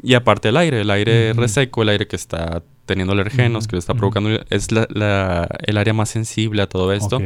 Y 0.02 0.16
aparte 0.16 0.50
el 0.50 0.58
aire, 0.58 0.82
el 0.82 0.90
aire 0.90 1.34
reseco, 1.34 1.84
el 1.84 1.90
aire 1.90 2.08
que 2.08 2.16
está 2.16 2.64
teniendo 2.88 3.14
alergenos, 3.14 3.68
que 3.68 3.76
le 3.76 3.80
está 3.80 3.94
provocando, 3.94 4.32
es 4.50 4.72
la, 4.72 5.48
el 5.62 5.78
área 5.78 5.94
más 5.94 6.10
sensible 6.10 6.64
a 6.64 6.68
todo 6.68 6.94
esto. 6.94 7.22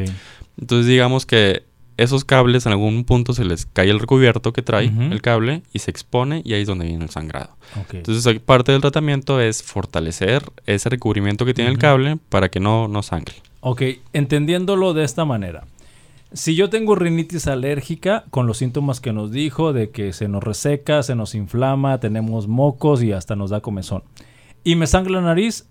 Entonces 0.60 0.88
digamos 0.88 1.25
que 1.25 1.63
esos 1.98 2.25
cables 2.25 2.65
en 2.65 2.71
algún 2.71 3.03
punto 3.03 3.33
se 3.33 3.45
les 3.45 3.65
cae 3.65 3.89
el 3.89 4.00
recubierto 4.00 4.53
que 4.53 4.62
trae 4.62 4.86
el 4.86 5.21
cable 5.21 5.63
y 5.74 5.79
se 5.79 5.91
expone 5.91 6.41
y 6.43 6.53
ahí 6.53 6.62
es 6.62 6.67
donde 6.67 6.86
viene 6.86 7.03
el 7.03 7.10
sangrado. 7.10 7.55
Entonces 7.91 8.39
parte 8.39 8.71
del 8.71 8.81
tratamiento 8.81 9.39
es 9.39 9.62
fortalecer 9.63 10.43
ese 10.65 10.89
recubrimiento 10.89 11.45
que 11.45 11.53
tiene 11.53 11.69
el 11.69 11.77
cable 11.77 12.17
para 12.29 12.50
que 12.50 12.60
no, 12.60 12.88
no 12.88 13.03
sangre. 13.03 13.36
Ok, 13.60 13.83
entendiéndolo 14.13 14.93
de 14.93 15.03
esta 15.03 15.25
manera. 15.25 15.65
Si 16.33 16.55
yo 16.55 16.69
tengo 16.69 16.95
rinitis 16.95 17.48
alérgica 17.48 18.24
con 18.31 18.48
los 18.48 18.57
síntomas 18.57 19.01
que 19.01 19.12
nos 19.12 19.31
dijo 19.31 19.74
de 19.74 19.89
que 19.89 20.13
se 20.13 20.29
nos 20.29 20.41
reseca, 20.41 21.03
se 21.03 21.13
nos 21.13 21.36
inflama, 21.36 22.00
tenemos 22.00 22.48
mocos 22.48 23.03
y 23.03 23.12
hasta 23.12 23.36
nos 23.36 23.50
da 23.50 23.60
comezón 23.60 24.03
y 24.63 24.75
me 24.75 24.88
sangra 24.88 25.13
la 25.13 25.21
nariz, 25.21 25.67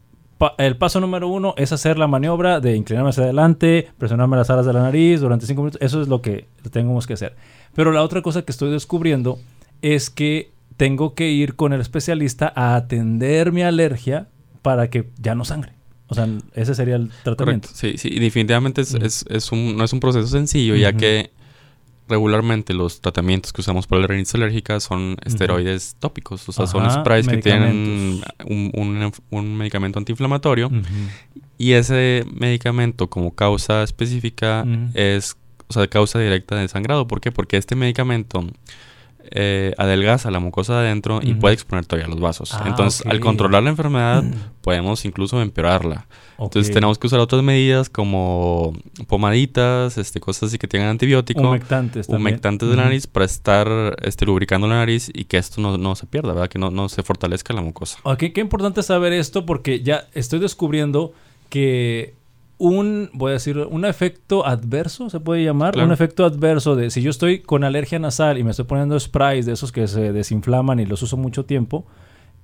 el 0.59 0.77
paso 0.77 1.01
número 1.01 1.29
uno 1.29 1.55
es 1.57 1.73
hacer 1.73 1.99
la 1.99 2.07
maniobra 2.07 2.61
de 2.61 2.77
inclinarme 2.77 3.11
hacia 3.11 3.25
adelante, 3.25 3.91
presionarme 3.99 4.37
las 4.37 4.51
alas 4.51 4.67
de 4.67 4.73
la 4.73 4.83
nariz 4.83 5.21
durante 5.21 5.47
cinco 5.47 5.63
minutos. 5.63 5.81
Eso 5.83 6.01
es 6.01 6.09
lo 6.09 6.23
que 6.23 6.49
tenemos 6.71 7.07
que 7.07 7.15
hacer. 7.15 7.37
Pero 7.75 7.93
la 7.93 8.03
otra 8.03 8.23
cosa 8.23 8.43
que 8.43 8.53
estoy 8.53 8.71
descubriendo 8.71 9.39
es 9.83 10.11
que 10.11 10.51
tengo 10.77 11.15
que 11.15 11.31
ir 11.31 11.57
con 11.57 11.73
el 11.73 11.81
especialista 11.81 12.53
a 12.55 12.75
atender 12.75 13.53
mi 13.53 13.63
alergia 13.63 14.29
para 14.63 14.89
que 14.89 15.11
ya 15.19 15.35
no 15.35 15.45
sangre. 15.45 15.73
O 16.09 16.15
sea, 16.15 16.27
ese 16.55 16.75
sería 16.75 16.97
el 16.97 17.11
tratamiento. 17.23 17.69
Sí, 17.73 17.97
sí, 17.97 18.19
definitivamente 18.19 18.81
es, 18.81 19.25
es, 19.29 19.53
un, 19.53 19.77
no 19.77 19.85
es 19.85 19.93
un 19.93 20.01
proceso 20.01 20.27
sencillo, 20.27 20.75
ya 20.75 20.93
que 20.93 21.31
regularmente 22.11 22.75
los 22.75 23.01
tratamientos 23.01 23.53
que 23.53 23.63
usamos 23.63 23.87
para 23.87 24.03
la 24.03 24.09
rinitis 24.09 24.35
alérgica 24.35 24.81
son 24.81 25.17
esteroides 25.25 25.97
tópicos, 25.99 26.49
o 26.49 26.53
sea, 26.53 26.67
son 26.67 26.91
sprays 26.91 27.27
que 27.27 27.39
tienen 27.39 28.21
un, 28.45 29.57
medicamento 29.57 29.99
antiinflamatorio 29.99 30.71
y 31.57 31.73
ese 31.73 32.25
medicamento 32.33 33.09
como 33.09 33.35
causa 33.35 33.83
específica 33.83 34.67
es, 34.95 35.37
o 35.69 35.73
sea, 35.73 35.87
causa 35.87 36.19
directa 36.19 36.57
de 36.57 36.69
sangrado. 36.69 37.07
¿Por 37.07 37.21
qué? 37.21 37.33
Porque 37.33 37.57
este 37.57 37.77
medicamento 37.77 38.45
eh, 39.31 39.75
adelgaza 39.79 40.31
la 40.31 40.41
mucosa 40.41 40.81
de 40.81 40.89
adentro 40.89 41.21
y 41.23 41.35
puede 41.35 41.55
exponer 41.55 41.87
todavía 41.87 42.09
los 42.09 42.21
vasos. 42.21 42.55
Ah, 42.55 42.65
Entonces, 42.67 43.07
al 43.07 43.21
controlar 43.21 43.63
la 43.63 43.71
enfermedad, 43.71 44.25
podemos 44.63 45.05
incluso 45.05 45.41
empeorarla. 45.41 46.07
Entonces, 46.39 46.73
tenemos 46.73 46.99
que 46.99 47.07
usar 47.07 47.21
otras 47.21 47.43
medidas 47.43 47.91
como 47.91 48.73
pomaditas, 49.07 49.99
este, 49.99 50.21
cosas 50.21 50.45
así 50.45 50.59
que 50.59 50.67
tengan 50.67 50.89
antibiótico. 50.89 51.41
Humectantes 51.41 52.09
Humectantes 52.09 52.69
de 52.69 52.77
la 52.77 52.85
nariz 52.85 53.07
para 53.07 53.27
estar 53.27 53.97
este, 54.03 54.25
lubricando 54.25 54.67
la 54.67 54.77
nariz 54.77 55.11
y 55.13 55.25
que 55.25 55.37
esto 55.37 55.61
no, 55.61 55.77
no 55.77 55.95
se 55.95 56.07
pierda, 56.07 56.33
¿verdad? 56.33 56.49
Que 56.49 56.59
no, 56.59 56.71
no 56.71 56.89
se 56.89 57.03
fortalezca 57.03 57.53
la 57.53 57.61
mucosa. 57.61 57.99
Ok, 58.05 58.25
qué 58.35 58.41
importante 58.41 58.83
saber 58.83 59.13
esto 59.13 59.45
porque 59.45 59.83
ya 59.83 60.07
estoy 60.15 60.39
descubriendo 60.39 61.13
que 61.51 62.15
un, 62.61 63.09
voy 63.15 63.31
a 63.31 63.33
decir, 63.33 63.57
un 63.57 63.87
efecto 63.87 64.47
adverso, 64.47 65.09
se 65.09 65.19
puede 65.19 65.43
llamar, 65.43 65.79
un 65.79 65.93
efecto 65.93 66.27
adverso 66.27 66.77
de 66.77 66.91
si 66.91 67.01
yo 67.01 67.09
estoy 67.09 67.41
con 67.41 67.65
alergia 67.65 67.99
nasal 67.99 68.37
y 68.37 68.45
me 68.45 68.51
estoy 68.51 68.67
poniendo 68.67 69.01
sprays 69.01 69.47
de 69.47 69.53
esos 69.53 69.73
que 69.73 69.89
se 69.89 70.13
desinflaman 70.13 70.79
y 70.79 70.85
los 70.85 71.03
uso 71.03 71.17
mucho 71.17 71.47
tiempo, 71.47 71.87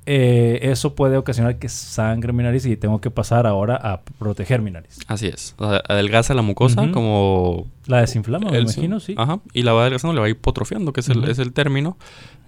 eh, 0.07 0.61
eso 0.63 0.95
puede 0.95 1.19
ocasionar 1.19 1.59
que 1.59 1.69
sangre 1.69 2.33
mi 2.33 2.43
nariz 2.43 2.65
y 2.65 2.79
tengo 2.79 2.99
que 3.01 3.11
pasar 3.11 3.47
ahora 3.47 3.77
a 3.77 4.01
proteger 4.19 4.63
mi 4.63 4.71
nariz. 4.71 5.01
Así 5.07 5.27
es. 5.27 5.55
adelgaza 5.59 6.33
la 6.33 6.43
mucosa 6.43 6.91
como... 6.93 7.67
La 7.87 8.01
desinflama, 8.01 8.51
me 8.51 8.59
imagino, 8.59 9.01
sí. 9.01 9.15
Ajá. 9.19 9.41
Y 9.53 9.65
la 9.65 9.75
va 9.75 9.83
adelgazando, 9.83 10.15
le 10.15 10.21
va 10.21 10.31
hipotrofiando, 10.31 10.95
que 10.95 11.01
es, 11.01 11.11
el, 11.11 11.25
es 11.25 11.39
el 11.39 11.53
término, 11.53 11.99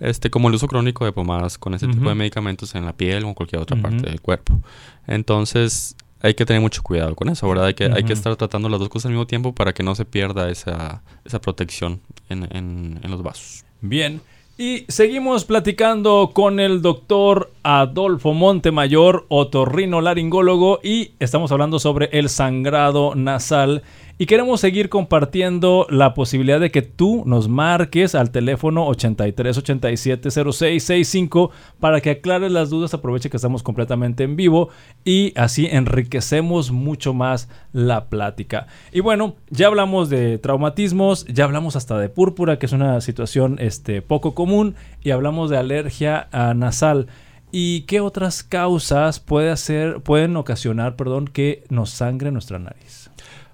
este, 0.00 0.30
como 0.30 0.48
el 0.48 0.54
uso 0.54 0.68
crónico 0.68 1.04
de 1.04 1.12
pomadas 1.12 1.58
con 1.58 1.74
ese 1.74 1.86
tipo 1.86 2.08
de 2.08 2.14
medicamentos 2.14 2.74
en 2.74 2.86
la 2.86 2.94
piel 2.94 3.24
o 3.24 3.28
en 3.28 3.34
cualquier 3.34 3.60
otra 3.60 3.76
parte 3.76 4.08
del 4.08 4.22
cuerpo. 4.22 4.58
Entonces, 5.06 5.96
hay 6.20 6.34
que 6.34 6.44
tener 6.44 6.60
mucho 6.60 6.82
cuidado 6.82 7.14
con 7.14 7.28
eso, 7.28 7.48
¿verdad? 7.48 7.66
Hay 7.66 7.74
que, 7.74 7.84
hay 7.84 8.04
que 8.04 8.12
estar 8.12 8.34
tratando 8.36 8.68
las 8.68 8.80
dos 8.80 8.88
cosas 8.88 9.06
al 9.06 9.12
mismo 9.12 9.26
tiempo 9.26 9.54
para 9.54 9.72
que 9.72 9.82
no 9.82 9.94
se 9.94 10.04
pierda 10.04 10.50
esa, 10.50 11.02
esa 11.24 11.40
protección 11.40 12.00
en, 12.28 12.44
en, 12.54 13.00
en 13.02 13.10
los 13.10 13.22
vasos. 13.22 13.64
Bien. 13.80 14.20
Y 14.60 14.84
seguimos 14.88 15.44
platicando 15.44 16.32
con 16.34 16.58
el 16.58 16.82
doctor 16.82 17.52
Adolfo 17.62 18.34
Montemayor, 18.34 19.24
otorrino 19.28 20.00
laringólogo, 20.00 20.80
y 20.82 21.12
estamos 21.20 21.52
hablando 21.52 21.78
sobre 21.78 22.08
el 22.10 22.28
sangrado 22.28 23.14
nasal 23.14 23.84
y 24.20 24.26
queremos 24.26 24.60
seguir 24.60 24.88
compartiendo 24.88 25.86
la 25.90 26.12
posibilidad 26.12 26.58
de 26.58 26.72
que 26.72 26.82
tú 26.82 27.22
nos 27.24 27.48
marques 27.48 28.16
al 28.16 28.32
teléfono 28.32 28.88
83870665 28.88 31.50
para 31.78 32.00
que 32.00 32.10
aclares 32.10 32.50
las 32.50 32.68
dudas. 32.68 32.94
Aproveche 32.94 33.30
que 33.30 33.36
estamos 33.36 33.62
completamente 33.62 34.24
en 34.24 34.34
vivo 34.34 34.70
y 35.04 35.32
así 35.36 35.68
enriquecemos 35.70 36.72
mucho 36.72 37.14
más 37.14 37.48
la 37.72 38.08
plática. 38.08 38.66
Y 38.92 38.98
bueno, 38.98 39.36
ya 39.50 39.68
hablamos 39.68 40.10
de 40.10 40.38
traumatismos, 40.38 41.24
ya 41.26 41.44
hablamos 41.44 41.76
hasta 41.76 41.96
de 41.96 42.08
púrpura, 42.08 42.58
que 42.58 42.66
es 42.66 42.72
una 42.72 43.00
situación 43.00 43.58
este, 43.60 44.02
poco 44.02 44.34
común, 44.34 44.74
y 45.00 45.12
hablamos 45.12 45.48
de 45.48 45.58
alergia 45.58 46.26
nasal. 46.56 47.06
¿Y 47.52 47.82
qué 47.82 48.00
otras 48.00 48.42
causas 48.42 49.20
puede 49.20 49.50
hacer, 49.50 50.02
pueden 50.02 50.36
ocasionar 50.36 50.96
perdón, 50.96 51.28
que 51.28 51.62
nos 51.70 51.90
sangre 51.90 52.32
nuestra 52.32 52.58
nariz? 52.58 53.07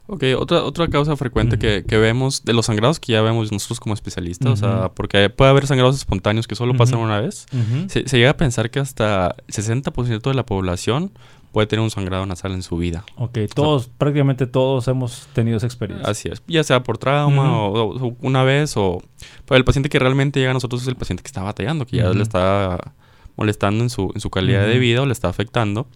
Ok, 0.06 0.22
otra, 0.38 0.64
otra 0.64 0.88
causa 0.88 1.16
frecuente 1.16 1.58
que, 1.58 1.82
que, 1.86 1.96
vemos 1.96 2.44
de 2.44 2.52
los 2.52 2.66
sangrados 2.66 3.00
que 3.00 3.12
ya 3.12 3.22
vemos 3.22 3.50
nosotros 3.50 3.80
como 3.80 3.94
especialistas, 3.94 4.52
o 4.52 4.56
sea, 4.56 4.90
porque 4.90 5.30
puede 5.30 5.50
haber 5.50 5.66
sangrados 5.66 5.96
espontáneos 5.96 6.46
que 6.46 6.54
solo 6.54 6.76
pasan 6.76 6.98
una 6.98 7.20
vez, 7.20 7.46
se, 7.88 8.02
llega 8.04 8.30
a 8.30 8.36
pensar 8.36 8.70
que 8.70 8.80
hasta 8.80 9.34
60% 9.48 10.20
de 10.20 10.34
la 10.34 10.44
población 10.44 11.10
puede 11.52 11.68
tener 11.68 11.82
un 11.82 11.90
sangrado 11.90 12.26
nasal 12.26 12.52
en 12.52 12.62
su 12.62 12.76
vida. 12.76 13.04
Ok, 13.16 13.38
todos, 13.54 13.88
prácticamente 13.88 14.46
todos 14.46 14.88
hemos 14.88 15.26
tenido 15.32 15.56
esa 15.56 15.66
experiencia. 15.66 16.10
Así 16.10 16.28
es, 16.28 16.42
ya 16.48 16.64
sea 16.64 16.82
por 16.82 16.98
trauma 16.98 17.62
o, 17.62 18.14
una 18.20 18.42
vez 18.42 18.76
o... 18.76 19.00
Pero 19.46 19.56
el 19.56 19.64
paciente 19.64 19.88
que 19.88 19.98
realmente 19.98 20.38
llega 20.38 20.50
a 20.50 20.54
nosotros 20.54 20.82
es 20.82 20.88
el 20.88 20.96
paciente 20.96 21.22
que 21.22 21.28
está 21.28 21.42
batallando, 21.42 21.86
que 21.86 21.96
ya 21.98 22.10
le 22.10 22.22
está 22.22 22.92
molestando 23.36 23.82
en 23.82 23.88
su, 23.88 24.10
en 24.14 24.20
su 24.20 24.28
calidad 24.28 24.66
de 24.66 24.78
vida 24.78 25.00
o 25.00 25.06
le 25.06 25.12
está 25.12 25.28
afectando. 25.28 25.86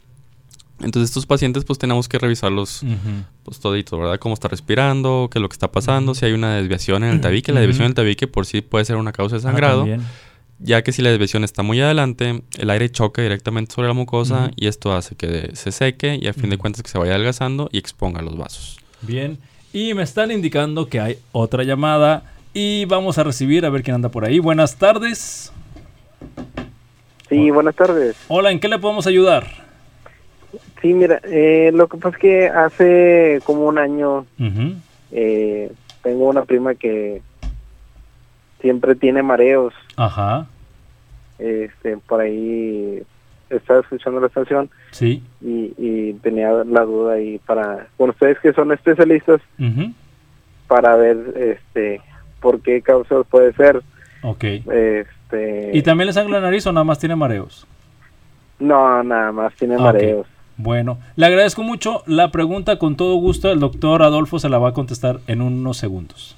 Entonces 0.80 1.10
estos 1.10 1.26
pacientes 1.26 1.64
pues 1.64 1.78
tenemos 1.78 2.08
que 2.08 2.18
revisarlos 2.18 2.82
pues 3.42 3.58
todito, 3.58 3.98
¿verdad? 3.98 4.18
Cómo 4.18 4.34
está 4.34 4.48
respirando, 4.48 5.28
qué 5.30 5.38
es 5.38 5.42
lo 5.42 5.48
que 5.48 5.54
está 5.54 5.70
pasando, 5.72 6.14
si 6.14 6.26
hay 6.26 6.32
una 6.32 6.56
desviación 6.56 7.04
en 7.04 7.10
el 7.10 7.20
tabique. 7.20 7.52
La 7.52 7.60
desviación 7.60 7.88
del 7.88 7.94
tabique 7.94 8.26
por 8.26 8.46
sí 8.46 8.60
puede 8.60 8.84
ser 8.84 8.96
una 8.96 9.12
causa 9.12 9.36
de 9.36 9.40
ah, 9.40 9.42
sangrado. 9.42 9.86
ya 10.58 10.82
que 10.82 10.92
si 10.92 11.02
la 11.02 11.10
desviación 11.10 11.44
está 11.44 11.62
muy 11.62 11.80
adelante, 11.80 12.42
el 12.58 12.70
aire 12.70 12.90
choca 12.90 13.22
directamente 13.22 13.74
sobre 13.74 13.88
la 13.88 13.94
mucosa 13.94 14.50
y 14.56 14.66
esto 14.66 14.94
hace 14.94 15.16
que 15.16 15.50
se 15.54 15.72
seque 15.72 16.18
y 16.20 16.28
a 16.28 16.32
fin 16.32 16.50
de 16.50 16.58
cuentas 16.58 16.82
que 16.82 16.90
se 16.90 16.98
vaya 16.98 17.14
adelgazando 17.14 17.68
y 17.72 17.78
exponga 17.78 18.22
los 18.22 18.36
vasos. 18.36 18.78
Bien, 19.02 19.38
y 19.72 19.94
me 19.94 20.02
están 20.02 20.30
indicando 20.30 20.88
que 20.88 21.00
hay 21.00 21.18
otra 21.32 21.64
llamada 21.64 22.22
y 22.54 22.84
vamos 22.86 23.18
a 23.18 23.24
recibir 23.24 23.66
a 23.66 23.70
ver 23.70 23.82
quién 23.82 23.96
anda 23.96 24.08
por 24.08 24.24
ahí. 24.24 24.38
Buenas 24.38 24.76
tardes. 24.76 25.52
Sí, 27.28 27.50
buenas 27.50 27.74
tardes. 27.74 28.16
Hola, 28.28 28.50
¿en 28.50 28.58
qué 28.58 28.68
le 28.68 28.78
podemos 28.78 29.06
ayudar? 29.06 29.67
Sí, 30.80 30.94
mira, 30.94 31.20
eh, 31.24 31.70
lo 31.74 31.88
que 31.88 31.98
pasa 31.98 32.16
es 32.16 32.20
que 32.20 32.48
hace 32.48 33.40
como 33.44 33.66
un 33.66 33.78
año 33.78 34.24
eh, 35.10 35.72
tengo 36.02 36.28
una 36.28 36.44
prima 36.44 36.74
que 36.74 37.20
siempre 38.60 38.94
tiene 38.94 39.22
mareos. 39.22 39.74
Ajá. 39.96 40.46
Este, 41.38 41.96
por 41.98 42.20
ahí 42.20 43.02
estaba 43.50 43.80
escuchando 43.80 44.20
la 44.20 44.28
estación. 44.28 44.70
Sí. 44.90 45.22
Y, 45.40 46.12
tenía 46.22 46.50
la 46.64 46.84
duda 46.84 47.14
ahí 47.14 47.38
para, 47.46 47.86
con 47.96 48.10
ustedes 48.10 48.38
que 48.40 48.52
son 48.52 48.72
especialistas, 48.72 49.40
para 50.66 50.96
ver 50.96 51.16
este 51.36 52.00
por 52.40 52.60
qué 52.60 52.82
causas 52.82 53.26
puede 53.30 53.52
ser. 53.54 53.82
Ok. 54.22 54.44
Este, 54.44 55.70
¿Y 55.72 55.82
también 55.82 56.06
le 56.06 56.12
sangra 56.12 56.40
la 56.40 56.46
nariz 56.46 56.66
o 56.66 56.72
nada 56.72 56.84
más 56.84 56.98
tiene 56.98 57.16
mareos? 57.16 57.66
No, 58.58 59.02
nada 59.02 59.32
más 59.32 59.54
tiene 59.54 59.78
mareos. 59.78 60.26
Bueno, 60.58 60.98
le 61.14 61.24
agradezco 61.26 61.62
mucho 61.62 62.02
la 62.06 62.32
pregunta 62.32 62.80
con 62.80 62.96
todo 62.96 63.14
gusto. 63.14 63.50
El 63.52 63.60
doctor 63.60 64.02
Adolfo 64.02 64.40
se 64.40 64.48
la 64.48 64.58
va 64.58 64.70
a 64.70 64.72
contestar 64.72 65.20
en 65.28 65.40
unos 65.40 65.76
segundos. 65.76 66.36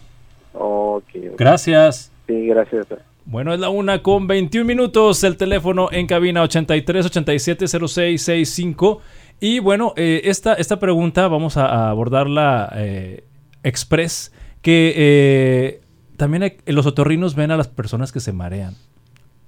Okay, 0.53 1.31
Gracias. 1.39 2.13
Sí, 2.27 2.47
gracias. 2.47 2.87
Bueno, 3.25 3.55
es 3.55 3.61
la 3.61 3.71
una 3.71 4.03
con 4.03 4.27
21 4.27 4.67
minutos. 4.67 5.25
El 5.25 5.39
teléfono 5.39 5.89
en 5.91 6.07
cabina 6.07 6.43
83 6.43 7.07
87 7.07 7.67
06 7.67 8.23
65. 8.23 9.01
Y 9.41 9.59
bueno, 9.59 9.95
eh, 9.97 10.21
esta, 10.25 10.53
esta 10.53 10.79
pregunta 10.79 11.27
vamos 11.29 11.57
a, 11.57 11.89
abordarla 11.89 12.71
eh, 12.77 13.25
express. 13.63 14.33
Que 14.61 14.93
eh, 14.97 15.81
también 16.19 16.57
los 16.67 16.85
otorrinos 16.85 17.35
ven 17.35 17.53
a 17.53 17.57
las 17.57 17.69
personas 17.69 18.13
que 18.13 18.21
se 18.21 18.35
marean. 18.35 18.75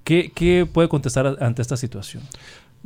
¿Qué, 0.04 0.32
¿Qué 0.34 0.66
puede 0.66 0.88
contestar 0.88 1.36
ante 1.40 1.60
esta 1.60 1.76
situación? 1.76 2.22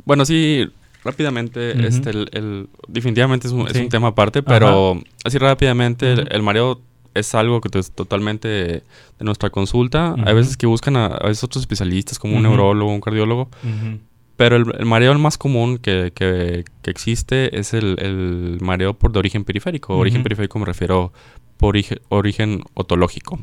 Bueno, 0.03 0.25
sí, 0.25 0.69
rápidamente, 1.03 1.87
este, 1.87 2.09
el, 2.09 2.69
definitivamente 2.87 3.47
es 3.47 3.53
un, 3.53 3.67
tema 3.89 4.09
aparte, 4.09 4.43
pero 4.43 5.01
así 5.23 5.37
rápidamente, 5.37 6.13
el, 6.13 6.43
mareo 6.43 6.81
es 7.13 7.33
algo 7.35 7.61
que 7.61 7.77
es 7.79 7.91
totalmente 7.91 8.47
de 8.47 8.83
nuestra 9.21 9.49
consulta. 9.49 10.15
Hay 10.25 10.33
veces 10.33 10.57
que 10.57 10.67
buscan 10.67 10.97
a, 10.97 11.19
veces 11.19 11.43
otros 11.43 11.63
especialistas, 11.63 12.19
como 12.19 12.35
un 12.35 12.43
neurólogo, 12.43 12.93
un 12.93 13.01
cardiólogo, 13.01 13.49
pero 14.35 14.55
el, 14.55 14.85
mareo 14.85 15.17
más 15.17 15.37
común 15.37 15.79
que, 15.79 16.11
que, 16.13 16.63
existe 16.83 17.57
es 17.57 17.73
el, 17.73 18.57
mareo 18.61 18.93
por 18.93 19.11
de 19.11 19.19
origen 19.19 19.43
periférico. 19.43 19.97
Origen 19.97 20.23
periférico 20.23 20.59
me 20.59 20.65
refiero 20.65 21.11
por 21.57 21.75
origen 22.09 22.61
otológico. 22.75 23.39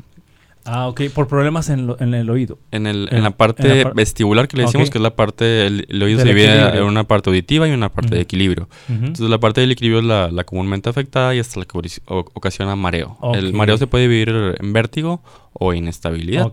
Ah, 0.65 0.87
ok, 0.87 1.01
por 1.13 1.27
problemas 1.27 1.69
en, 1.69 2.13
el 2.13 2.29
oído. 2.29 2.57
En, 2.71 2.87
el, 2.87 3.07
en, 3.11 3.23
la 3.23 3.31
parte 3.31 3.85
vestibular 3.93 4.47
que 4.47 4.57
le 4.57 4.63
decimos, 4.63 4.89
que 4.89 4.97
es 4.97 5.01
la 5.01 5.15
parte, 5.15 5.67
el, 5.67 6.01
oído 6.01 6.19
se 6.19 6.27
divide 6.27 6.77
en 6.77 6.83
una 6.83 7.03
parte 7.03 7.29
auditiva 7.29 7.67
y 7.67 7.71
una 7.71 7.89
parte 7.89 8.15
de 8.15 8.21
equilibrio. 8.21 8.67
Entonces 8.89 9.29
la 9.29 9.39
parte 9.39 9.61
del 9.61 9.71
equilibrio 9.71 9.99
es 9.99 10.33
la, 10.33 10.43
comúnmente 10.43 10.89
afectada 10.89 11.35
y 11.35 11.39
hasta 11.39 11.59
la 11.59 11.65
que 11.65 11.77
ocasiona 12.05 12.75
mareo. 12.75 13.17
El 13.33 13.53
mareo 13.53 13.77
se 13.77 13.87
puede 13.87 14.07
dividir 14.07 14.55
en 14.59 14.73
vértigo 14.73 15.21
o 15.53 15.73
inestabilidad. 15.73 16.51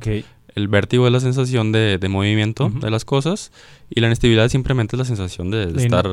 El 0.55 0.69
vértigo 0.69 1.07
es 1.07 1.13
la 1.13 1.21
sensación 1.21 1.73
de, 1.73 1.99
movimiento 2.11 2.69
de 2.69 2.91
las 2.91 3.07
cosas 3.07 3.51
y 3.89 4.01
la 4.01 4.09
inestabilidad 4.09 4.49
simplemente 4.49 4.97
es 4.97 4.99
la 4.99 5.07
sensación 5.07 5.51
de, 5.51 5.73
estar, 5.83 6.07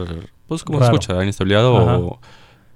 pues 0.47 0.63
como 0.63 0.79
se 0.79 0.85
escucha, 0.85 1.21
inestabilidad 1.21 1.65
o 1.65 2.19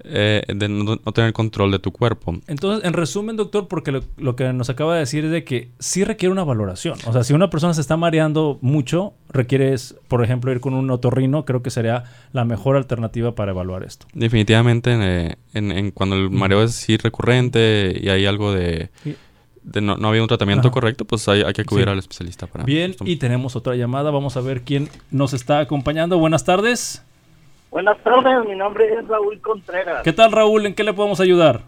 eh, 0.06 0.44
de 0.48 0.68
no, 0.68 0.98
tener 0.98 1.32
control 1.32 1.72
de 1.72 1.80
tu 1.80 1.92
cuerpo. 1.92 2.36
Entonces, 2.48 2.86
en 2.86 2.94
resumen, 2.94 3.38
doctor, 3.38 3.68
porque 3.68 4.02
lo, 4.18 4.36
que 4.36 4.52
nos 4.52 4.70
acaba 4.70 4.94
de 4.94 5.00
decir 5.00 5.26
es 5.26 5.32
de 5.32 5.44
que 5.44 5.70
sí 5.80 6.04
requiere 6.04 6.32
una 6.32 6.44
valoración. 6.44 6.98
O 7.06 7.14
sea, 7.14 7.24
si 7.24 7.34
una 7.34 7.50
persona 7.50 7.74
se 7.74 7.82
está 7.82 7.96
mareando 7.96 8.58
mucho, 8.62 9.14
requieres, 9.30 9.96
por 10.08 10.24
ejemplo, 10.24 10.52
ir 10.52 10.60
con 10.60 10.74
un 10.74 10.90
otorrino, 10.92 11.46
creo 11.46 11.64
que 11.64 11.70
sería 11.70 12.04
la 12.34 12.44
mejor 12.44 12.76
alternativa 12.76 13.34
para 13.34 13.52
evaluar 13.52 13.84
esto. 13.84 14.06
Definitivamente, 14.14 14.92
eh, 14.94 15.36
en, 15.54 15.92
cuando 15.92 16.16
el 16.16 16.30
mareo 16.30 16.64
es 16.64 16.74
sí 16.74 16.98
recurrente 16.98 17.98
y 18.02 18.10
hay 18.10 18.26
algo 18.26 18.52
de... 18.52 18.90
no, 19.82 19.96
no, 19.96 20.08
había 20.10 20.22
un 20.22 20.28
tratamiento 20.28 20.70
correcto, 20.70 21.06
pues 21.06 21.28
hay, 21.30 21.44
que 21.54 21.62
acudir 21.62 21.88
al 21.88 22.00
especialista 22.00 22.46
para... 22.48 22.66
Bien, 22.66 22.96
y 23.06 23.16
tenemos 23.16 23.56
otra 23.56 23.76
llamada. 23.76 24.12
Vamos 24.12 24.36
a 24.36 24.42
ver 24.42 24.64
quién 24.64 24.90
nos 25.12 25.34
está 25.34 25.60
acompañando. 25.60 26.18
Buenas 26.18 26.44
tardes. 26.44 27.04
Buenas 27.74 27.98
tardes, 28.04 28.48
mi 28.48 28.56
nombre 28.56 28.86
es 28.94 29.08
Raúl 29.08 29.42
Contreras. 29.42 30.04
¿Qué 30.04 30.14
tal, 30.14 30.32
Raúl? 30.32 30.68
¿En 30.68 30.76
qué 30.76 30.84
le 30.84 30.94
podemos 30.94 31.20
ayudar? 31.20 31.62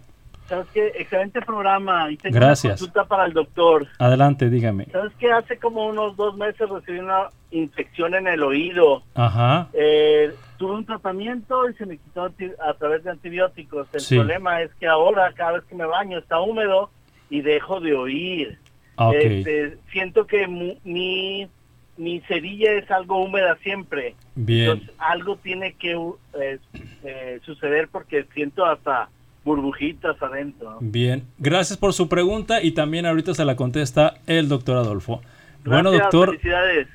Sabes 0.48 0.68
que 0.68 0.86
excelente 0.90 1.42
programa 1.42 2.12
y 2.12 2.18
tengo 2.18 2.36
Gracias. 2.36 2.64
una 2.64 2.74
consulta 2.74 3.06
para 3.06 3.26
el 3.26 3.34
doctor. 3.34 3.88
Adelante, 3.98 4.52
dígame. 4.52 4.86
Sabes 4.92 5.14
que 5.16 5.32
hace 5.32 5.58
como 5.58 5.88
unos 5.88 6.16
dos 6.16 6.38
meses 6.38 6.70
recibí 6.70 7.00
una 7.00 7.30
infección 7.50 8.14
en 8.14 8.28
el 8.28 8.44
oído. 8.44 9.02
Ajá. 9.16 9.70
Eh, 9.74 10.32
tuve 10.58 10.76
un 10.76 10.86
tratamiento 10.86 11.68
y 11.68 11.74
se 11.74 11.88
me 11.88 11.98
quitó 11.98 12.26
a 12.26 12.74
través 12.76 13.04
de 13.04 13.10
antibióticos. 13.10 13.88
El 13.92 14.18
problema 14.18 14.62
es 14.62 14.72
que 14.76 14.86
ahora 14.86 15.34
cada 15.34 15.54
vez 15.54 15.64
que 15.64 15.74
me 15.74 15.88
baño 15.88 16.20
está 16.20 16.40
húmedo 16.40 16.92
y 17.32 17.42
dejo 17.42 17.80
de 17.80 17.96
oír. 17.96 18.60
Ah, 18.98 19.10
este, 19.12 19.80
siento 19.92 20.28
que 20.28 20.48
mi 20.48 21.50
mi 21.98 22.20
cerilla 22.22 22.74
es 22.74 22.90
algo 22.92 23.24
húmeda 23.24 23.58
siempre. 23.64 24.16
Bien. 24.36 24.72
Entonces, 24.72 24.96
algo 24.98 25.38
tiene 25.38 25.74
que 25.74 25.94
eh, 25.94 26.60
eh, 27.04 27.40
suceder 27.46 27.88
porque 27.92 28.26
siento 28.34 28.66
hasta 28.66 29.10
burbujitas 29.44 30.22
adentro. 30.22 30.78
Bien, 30.82 31.24
gracias 31.38 31.78
por 31.78 31.94
su 31.94 32.10
pregunta 32.10 32.62
y 32.64 32.72
también 32.72 33.06
ahorita 33.06 33.34
se 33.34 33.46
la 33.46 33.56
contesta 33.56 34.16
el 34.26 34.50
doctor 34.50 34.78
Adolfo. 34.78 35.22
bueno, 35.64 35.92
doctor. 35.92 36.30
Felicidades. 36.30 36.88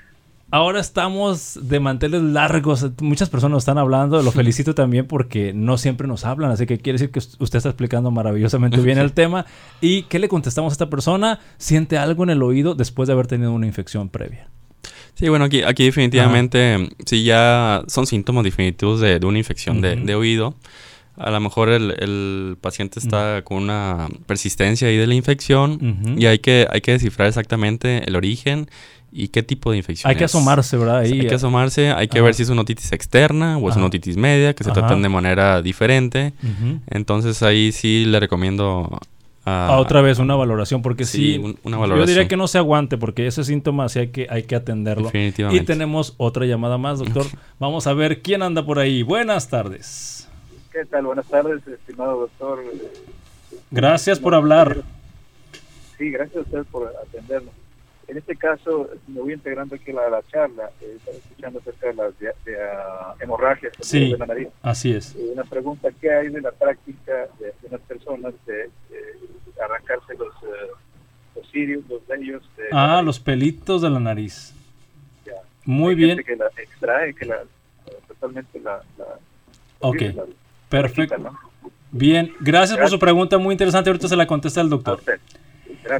Ahora 0.53 0.81
estamos 0.81 1.61
de 1.69 1.79
manteles 1.79 2.23
largos. 2.23 2.91
Muchas 3.01 3.31
personas 3.31 3.59
están 3.59 3.79
hablando. 3.79 4.21
Lo 4.21 4.33
felicito 4.33 4.75
también 4.75 5.07
porque 5.07 5.53
no 5.55 5.79
siempre 5.79 6.09
nos 6.09 6.25
hablan. 6.25 6.51
Así 6.51 6.67
que 6.67 6.79
quiere 6.79 6.99
decir 6.99 7.13
que 7.13 7.21
usted 7.21 7.59
está 7.59 7.69
explicando 7.69 8.11
maravillosamente 8.11 8.81
bien 8.81 8.99
el 8.99 9.13
tema. 9.13 9.47
¿Y 9.81 10.03
qué 10.05 10.19
le 10.19 10.29
contestamos 10.29 10.73
a 10.73 10.75
esta 10.75 10.91
persona? 10.91 11.39
¿Siente 11.57 11.99
algo 11.99 12.25
en 12.25 12.31
el 12.31 12.43
oído 12.43 12.75
después 12.75 13.07
de 13.07 13.13
haber 13.13 13.29
tenido 13.29 13.53
una 13.53 13.67
infección 13.67 14.09
previa? 14.09 14.49
Sí, 15.15 15.29
bueno, 15.29 15.45
aquí, 15.45 15.63
aquí 15.63 15.85
definitivamente, 15.85 16.89
sí 17.05 17.25
ya 17.25 17.83
son 17.89 18.07
síntomas 18.07 18.45
definitivos 18.45 19.01
de, 19.01 19.21
una 19.23 19.39
infección 19.39 19.81
de, 19.81 20.15
oído. 20.15 20.55
A 21.17 21.31
lo 21.31 21.41
mejor 21.41 21.69
el, 21.69 22.57
paciente 22.61 22.99
está 22.99 23.43
con 23.43 23.59
una 23.59 24.09
persistencia 24.27 24.89
ahí 24.89 24.97
de 24.97 25.07
la 25.07 25.15
infección 25.15 26.17
y 26.17 26.27
hay 26.27 26.39
que, 26.39 26.67
hay 26.71 26.81
que 26.81 26.93
descifrar 26.93 27.29
exactamente 27.29 28.03
el 28.07 28.17
origen 28.17 28.69
y 29.13 29.29
qué 29.29 29.43
tipo 29.43 29.73
de 29.73 29.79
infección 29.79 30.09
Hay 30.09 30.17
que 30.17 30.25
asomarse, 30.25 30.77
¿verdad? 30.77 31.01
hay 31.01 31.27
que 31.27 31.35
asomarse, 31.35 31.91
hay 31.91 32.09
que 32.09 32.21
ver 32.21 32.35
si 32.35 32.43
es 32.43 32.49
una 32.49 32.63
otitis 32.63 32.93
externa 32.93 33.59
o 33.59 33.69
es 33.69 33.77
una 33.77 33.87
otitis 33.87 34.17
media, 34.17 34.55
que 34.55 34.65
se 34.65 34.71
tratan 34.71 35.03
de 35.03 35.09
manera 35.09 35.63
diferente. 35.63 36.33
Entonces 36.89 37.43
ahí 37.43 37.73
sí 37.73 38.05
le 38.07 38.21
recomiendo 38.21 39.01
a, 39.45 39.79
otra 39.79 40.03
vez 40.03 40.19
una 40.19 40.37
valoración, 40.37 40.83
porque 40.83 41.05
sí, 41.05 41.39
una 41.63 41.79
valoración. 41.79 42.07
yo 42.07 42.07
diría 42.07 42.29
que 42.29 42.37
no 42.37 42.47
se 42.47 42.59
aguante, 42.59 42.99
porque 42.99 43.27
ese 43.27 43.45
síntoma 43.45 43.89
sí 43.89 44.01
hay 44.01 44.09
que, 44.09 44.27
hay 44.29 44.43
que 44.43 44.55
atenderlo. 44.55 45.11
Y 45.13 45.61
tenemos 45.63 46.15
otra 46.19 46.45
llamada 46.47 46.79
más, 46.79 46.99
doctor. 46.99 47.27
Vamos 47.59 47.87
a 47.87 47.95
ver 47.95 48.21
quién 48.23 48.43
anda 48.43 48.65
por 48.65 48.79
ahí. 48.79 49.03
Buenas 49.03 49.49
tardes. 49.49 50.29
¿Qué 50.73 50.85
tal? 50.85 51.07
Buenas 51.07 51.27
tardes, 51.27 51.67
estimado 51.67 52.21
doctor. 52.21 52.63
Gracias 53.71 54.19
por 54.19 54.35
hablar. 54.35 54.83
Sí, 55.99 56.11
gracias 56.11 56.37
a 56.37 56.41
usted 56.41 56.65
por 56.71 56.93
atendernos. 57.03 57.55
En 58.11 58.17
este 58.17 58.35
caso, 58.35 58.91
me 59.07 59.21
voy 59.21 59.35
integrando 59.35 59.77
aquí 59.77 59.93
a 59.93 59.95
la, 59.95 60.11
la 60.11 60.23
charla, 60.27 60.71
eh, 60.81 60.99
escuchando 61.13 61.61
acerca 61.61 61.87
de 61.87 61.95
las 61.95 62.19
de, 62.19 62.33
ah, 62.61 63.15
hemorragias 63.21 63.73
sí, 63.81 64.11
de 64.11 64.19
la 64.19 64.27
nariz. 64.27 64.49
Así 64.63 64.93
es. 64.93 65.15
Eh, 65.15 65.31
una 65.33 65.45
pregunta, 65.45 65.91
¿qué 66.01 66.11
hay 66.13 66.29
de 66.29 66.41
la 66.41 66.51
práctica 66.51 67.29
de, 67.39 67.55
unas 67.69 67.81
personas 67.83 68.35
de, 68.47 68.69
arrancarse 69.65 70.15
los, 70.15 70.35
uh, 70.43 71.37
los 71.37 71.51
cirios, 71.51 71.83
los 71.89 72.07
vellos? 72.07 72.43
ah, 72.73 73.03
los 73.05 73.21
pelitos 73.21 73.83
de 73.83 73.91
la 73.91 74.01
nariz. 74.01 74.55
Ya. 75.25 75.35
Muy 75.65 75.95
bien. 75.95 76.23
que 76.25 76.37
la 76.37 76.47
extrae, 76.57 77.15
que 77.15 77.27
la, 77.27 77.45
totalmente 78.09 78.61
la... 78.61 78.83
ok, 79.81 80.03
perfecto. 80.69 81.33
Bien, 81.93 82.33
gracias, 82.41 82.79
por 82.79 82.89
su 82.89 82.99
pregunta, 82.99 83.39
muy 83.39 83.53
interesante. 83.53 83.91
Ahorita 83.91 84.09
se 84.09 84.17
la 84.17 84.27
contesta 84.27 84.61
el 84.61 84.69
doctor. 84.69 85.01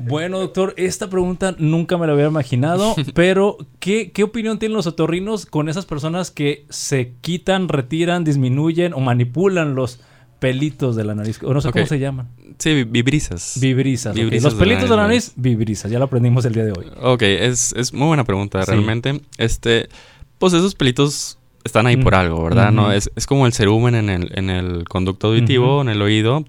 Bueno, 0.03 0.39
doctor, 0.39 0.75
esta 0.77 1.09
pregunta 1.11 1.55
nunca 1.59 1.99
me 1.99 2.07
la 2.07 2.13
había 2.13 2.27
imaginado, 2.27 2.95
pero 3.15 3.57
¿qué, 3.81 4.13
¿qué 4.13 4.23
opinión 4.23 4.59
tienen 4.59 4.77
los 4.77 4.87
otorrinos 4.87 5.47
con 5.47 5.69
esas 5.69 5.87
personas 5.87 6.31
que 6.31 6.65
se 6.69 7.15
quitan, 7.21 7.69
retiran, 7.69 8.25
disminuyen 8.25 8.93
o 8.93 9.01
manipulan 9.01 9.75
los 9.75 10.01
pelitos 10.41 10.97
de 10.97 11.05
la 11.05 11.15
nariz? 11.15 11.41
O 11.43 11.55
no 11.55 11.61
sé 11.61 11.71
cómo 11.71 11.87
se 11.87 11.99
llaman. 11.99 12.29
Sí, 12.59 12.85
vibrisas. 12.85 13.59
Vibrisas. 13.61 14.17
Los 14.17 14.55
pelitos 14.55 14.91
de 14.91 14.97
la 14.97 15.03
nariz, 15.03 15.33
vibrisas. 15.37 15.91
Ya 15.91 15.99
lo 15.99 16.07
aprendimos 16.07 16.45
el 16.45 16.55
día 16.55 16.65
de 16.65 16.73
hoy. 16.73 16.87
Ok, 17.01 17.23
es, 17.23 17.93
muy 17.93 18.09
buena 18.09 18.25
pregunta, 18.25 18.65
realmente. 18.65 19.21
Este, 19.39 19.89
pues 20.39 20.53
esos 20.53 20.75
pelitos 20.75 21.39
están 21.63 21.87
ahí 21.87 21.97
por 21.97 22.17
algo, 22.17 22.43
¿verdad? 22.43 22.73
No, 22.73 22.91
es, 22.91 23.11
es, 23.15 23.27
como 23.27 23.47
el 23.47 23.53
cerumen 23.53 23.95
en 23.95 24.11
el, 24.11 24.33
en 24.37 24.51
el 24.51 24.89
conducto 24.89 25.29
auditivo, 25.29 25.83
en 25.83 25.91
el 25.91 26.03
oído 26.03 26.45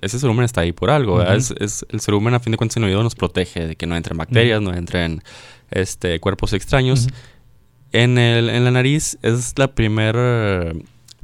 ese 0.00 0.18
cerumen 0.18 0.44
está 0.44 0.62
ahí 0.62 0.72
por 0.72 0.90
algo. 0.90 1.22
es, 1.22 1.54
el 1.88 2.00
cerumen, 2.00 2.34
a 2.34 2.40
fin 2.40 2.52
de 2.52 2.56
cuentas, 2.56 2.76
en 2.76 2.84
el 2.84 2.90
oído 2.90 3.02
nos 3.02 3.14
protege 3.14 3.68
de 3.68 3.76
que 3.76 3.86
no 3.86 3.96
entren 3.96 4.16
bacterias, 4.16 4.60
no 4.60 4.74
entren 4.74 5.22
este, 5.70 6.18
cuerpos 6.20 6.52
extraños. 6.52 7.08
en, 7.92 8.18
el, 8.18 8.50
en 8.50 8.64
la 8.64 8.70
nariz 8.70 9.18
es 9.22 9.54
la 9.58 9.68
primera 9.68 10.72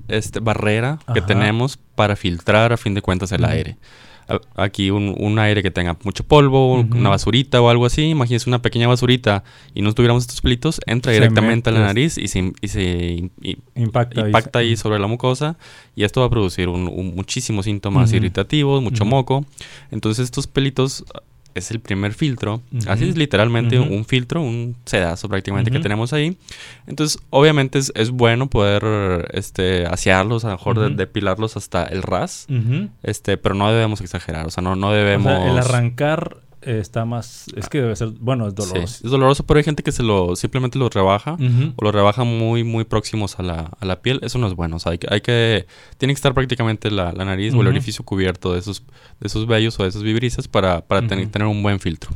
este, 0.08 0.40
barrera 0.40 0.98
que 1.14 1.20
tenemos 1.20 1.78
para 1.94 2.16
filtrar, 2.16 2.72
a 2.72 2.76
fin 2.76 2.94
de 2.94 3.02
cuentas, 3.02 3.32
el 3.32 3.44
aire. 3.44 3.76
Aquí 4.56 4.90
un, 4.90 5.38
aire 5.38 5.62
que 5.62 5.70
tenga 5.70 5.96
mucho 6.02 6.24
polvo, 6.24 6.74
una 6.80 7.10
basurita 7.10 7.60
o 7.62 7.68
algo 7.68 7.86
así. 7.86 8.10
Imagínense 8.10 8.50
una 8.50 8.60
pequeña 8.60 8.88
basurita 8.88 9.44
y 9.72 9.82
no 9.82 9.92
tuviéramos 9.92 10.24
estos 10.24 10.40
pelitos, 10.40 10.80
entra 10.86 11.12
directamente 11.12 11.70
a 11.70 11.72
la 11.72 11.80
nariz 11.80 12.18
y 12.18 12.26
se, 12.26 12.52
y 12.60 12.68
se 12.68 13.30
impacta, 13.76 14.26
impacta 14.26 14.58
ahí 14.58 14.76
sobre 14.76 14.98
la 14.98 15.06
mucosa 15.06 15.56
y 15.94 16.02
esto 16.02 16.20
va 16.22 16.26
a 16.26 16.30
producir 16.30 16.68
muchísimos 16.68 17.66
síntomas 17.66 18.12
irritativos, 18.12 18.82
mucho 18.82 19.04
moco. 19.04 19.46
Entonces 19.92 20.24
estos 20.24 20.48
pelitos 20.48 21.04
es 21.58 21.70
el 21.70 21.80
primer 21.80 22.12
filtro. 22.14 22.62
Así 22.86 23.08
es 23.08 23.16
literalmente 23.16 23.78
un 23.78 24.04
filtro, 24.04 24.42
un 24.42 24.76
sedazo 24.84 25.28
prácticamente 25.28 25.70
que 25.70 25.80
tenemos 25.80 26.12
ahí. 26.12 26.36
Entonces, 26.86 27.20
obviamente 27.30 27.78
es, 27.78 27.92
es 27.94 28.10
bueno 28.10 28.48
poder 28.48 29.28
este, 29.32 29.86
asearlos, 29.86 30.44
a 30.44 30.48
lo 30.48 30.56
mejor 30.56 30.94
depilarlos 30.94 31.56
hasta 31.56 31.84
el 31.84 32.02
ras, 32.02 32.46
este, 33.02 33.36
pero 33.36 33.54
no 33.54 33.70
debemos 33.70 34.00
exagerar. 34.00 34.46
O 34.46 34.50
sea, 34.50 34.62
no, 34.62 34.76
no 34.76 34.92
debemos... 34.92 35.32
el 35.46 35.58
arrancar 35.58 36.45
está 36.66 37.04
más 37.04 37.46
es 37.56 37.68
que 37.68 37.80
debe 37.80 37.94
ser 37.94 38.08
bueno 38.20 38.48
es 38.48 38.54
doloroso 38.54 39.00
es 39.04 39.10
doloroso 39.10 39.46
pero 39.46 39.58
hay 39.58 39.64
gente 39.64 39.82
que 39.82 39.92
se 39.92 40.02
lo 40.02 40.36
simplemente 40.36 40.78
lo 40.78 40.88
rebaja 40.88 41.36
o 41.76 41.84
lo 41.84 41.92
rebaja 41.92 42.24
muy 42.24 42.64
muy 42.64 42.84
próximos 42.84 43.38
a 43.38 43.42
la, 43.42 43.70
a 43.78 43.86
la 43.86 44.02
piel 44.02 44.18
eso 44.22 44.38
no 44.38 44.48
es 44.48 44.54
bueno 44.54 44.76
o 44.76 44.78
sea 44.78 44.92
hay 44.92 44.98
que, 44.98 45.06
hay 45.10 45.20
que 45.20 45.66
tiene 45.96 46.12
que 46.12 46.18
estar 46.18 46.34
prácticamente 46.34 46.90
la, 46.90 47.12
la 47.12 47.24
nariz 47.24 47.54
o 47.54 47.60
el 47.60 47.68
orificio 47.68 48.04
cubierto 48.04 48.52
de 48.52 48.58
esos 48.58 48.82
de 49.20 49.26
esos 49.26 49.46
vellos 49.46 49.78
o 49.78 49.84
de 49.84 49.90
esas 49.90 50.02
vibrisas 50.02 50.48
para, 50.48 50.82
para 50.82 51.06
tener, 51.06 51.28
tener 51.28 51.46
un 51.46 51.62
buen 51.62 51.78
filtro 51.78 52.10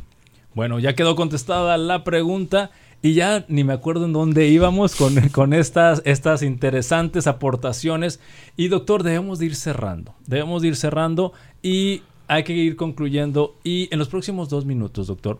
bueno 0.53 0.79
ya 0.79 0.93
quedó 0.93 1.15
contestada 1.15 1.77
la 1.77 2.03
pregunta 2.03 2.71
y 3.03 3.13
ya 3.13 3.45
ni 3.47 3.63
me 3.63 3.73
acuerdo 3.73 4.05
en 4.05 4.13
dónde 4.13 4.47
íbamos 4.47 4.95
con, 4.95 5.15
con 5.29 5.53
estas, 5.53 6.01
estas 6.05 6.43
interesantes 6.43 7.27
aportaciones. 7.27 8.19
Y 8.55 8.67
doctor, 8.67 9.03
debemos 9.03 9.39
de 9.39 9.47
ir 9.47 9.55
cerrando. 9.55 10.13
Debemos 10.27 10.61
de 10.61 10.69
ir 10.69 10.75
cerrando. 10.75 11.33
Y 11.63 12.03
hay 12.31 12.43
que 12.43 12.53
ir 12.53 12.77
concluyendo. 12.77 13.57
Y 13.63 13.89
en 13.91 13.99
los 13.99 14.07
próximos 14.07 14.47
dos 14.47 14.65
minutos, 14.65 15.07
doctor, 15.07 15.39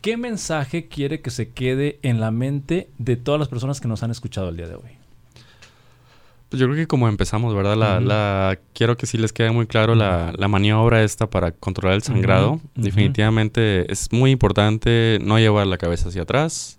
¿qué 0.00 0.16
mensaje 0.16 0.88
quiere 0.88 1.20
que 1.20 1.30
se 1.30 1.50
quede 1.50 1.98
en 2.02 2.18
la 2.18 2.30
mente 2.30 2.88
de 2.96 3.16
todas 3.16 3.38
las 3.38 3.48
personas 3.48 3.78
que 3.80 3.88
nos 3.88 4.02
han 4.02 4.10
escuchado 4.10 4.48
el 4.48 4.56
día 4.56 4.66
de 4.66 4.76
hoy? 4.76 4.90
Pues 6.48 6.58
yo 6.58 6.66
creo 6.66 6.76
que 6.76 6.86
como 6.86 7.08
empezamos, 7.08 7.54
¿verdad? 7.54 7.76
La, 8.00 8.58
quiero 8.72 8.96
que 8.96 9.06
sí 9.06 9.18
les 9.18 9.34
quede 9.34 9.50
muy 9.52 9.66
claro 9.66 9.94
la, 9.94 10.34
maniobra 10.48 11.04
esta 11.04 11.28
para 11.28 11.52
controlar 11.52 11.96
el 11.96 12.02
sangrado. 12.02 12.58
Definitivamente 12.74 13.92
es 13.92 14.10
muy 14.10 14.30
importante 14.30 15.18
no 15.22 15.38
llevar 15.38 15.66
la 15.66 15.76
cabeza 15.76 16.08
hacia 16.08 16.22
atrás. 16.22 16.78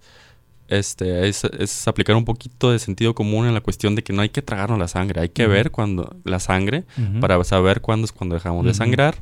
Este, 0.67 1.27
es, 1.27 1.87
aplicar 1.87 2.15
un 2.15 2.23
poquito 2.23 2.71
de 2.71 2.79
sentido 2.79 3.13
común 3.13 3.45
en 3.45 3.53
la 3.53 3.59
cuestión 3.59 3.93
de 3.93 4.03
que 4.03 4.13
no 4.13 4.21
hay 4.21 4.29
que 4.29 4.41
tragarnos 4.41 4.79
la 4.79 4.87
sangre, 4.87 5.19
hay 5.19 5.27
que 5.27 5.45
ver 5.45 5.69
cuando 5.69 6.15
la 6.23 6.39
sangre 6.39 6.85
para 7.19 7.43
saber 7.43 7.81
cuándo 7.81 8.05
es 8.05 8.13
cuando 8.13 8.35
dejamos 8.35 8.65
de 8.65 8.73
sangrar. 8.73 9.15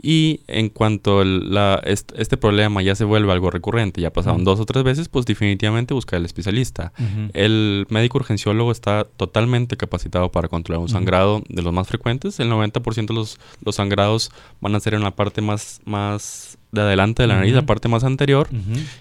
Y 0.00 0.40
en 0.46 0.68
cuanto 0.68 1.24
la, 1.24 1.82
este, 1.84 2.36
problema 2.36 2.82
ya 2.82 2.94
se 2.94 3.04
vuelve 3.04 3.32
algo 3.32 3.50
recurrente, 3.50 4.00
ya 4.00 4.12
pasaron 4.12 4.44
dos 4.44 4.60
o 4.60 4.66
tres 4.66 4.84
veces, 4.84 5.08
pues 5.08 5.24
definitivamente 5.24 5.94
buscar 5.94 6.18
al 6.18 6.26
especialista. 6.26 6.92
El 7.32 7.86
médico 7.88 8.18
urgenciólogo 8.18 8.72
está 8.72 9.04
totalmente 9.04 9.76
capacitado 9.76 10.30
para 10.30 10.48
controlar 10.48 10.82
un 10.82 10.88
sangrado 10.88 11.42
de 11.48 11.62
los 11.62 11.72
más 11.72 11.88
frecuentes. 11.88 12.38
El 12.40 12.50
90% 12.50 13.06
de 13.06 13.14
los, 13.14 13.38
los 13.64 13.76
sangrados 13.76 14.30
van 14.60 14.74
a 14.74 14.80
ser 14.80 14.94
en 14.94 15.02
la 15.02 15.12
parte 15.12 15.40
más, 15.40 15.80
más 15.84 16.58
de 16.72 16.82
adelante 16.82 17.22
de 17.22 17.28
la 17.28 17.36
nariz, 17.36 17.54
la 17.54 17.66
parte 17.66 17.88
más 17.88 18.04
anterior. 18.04 18.48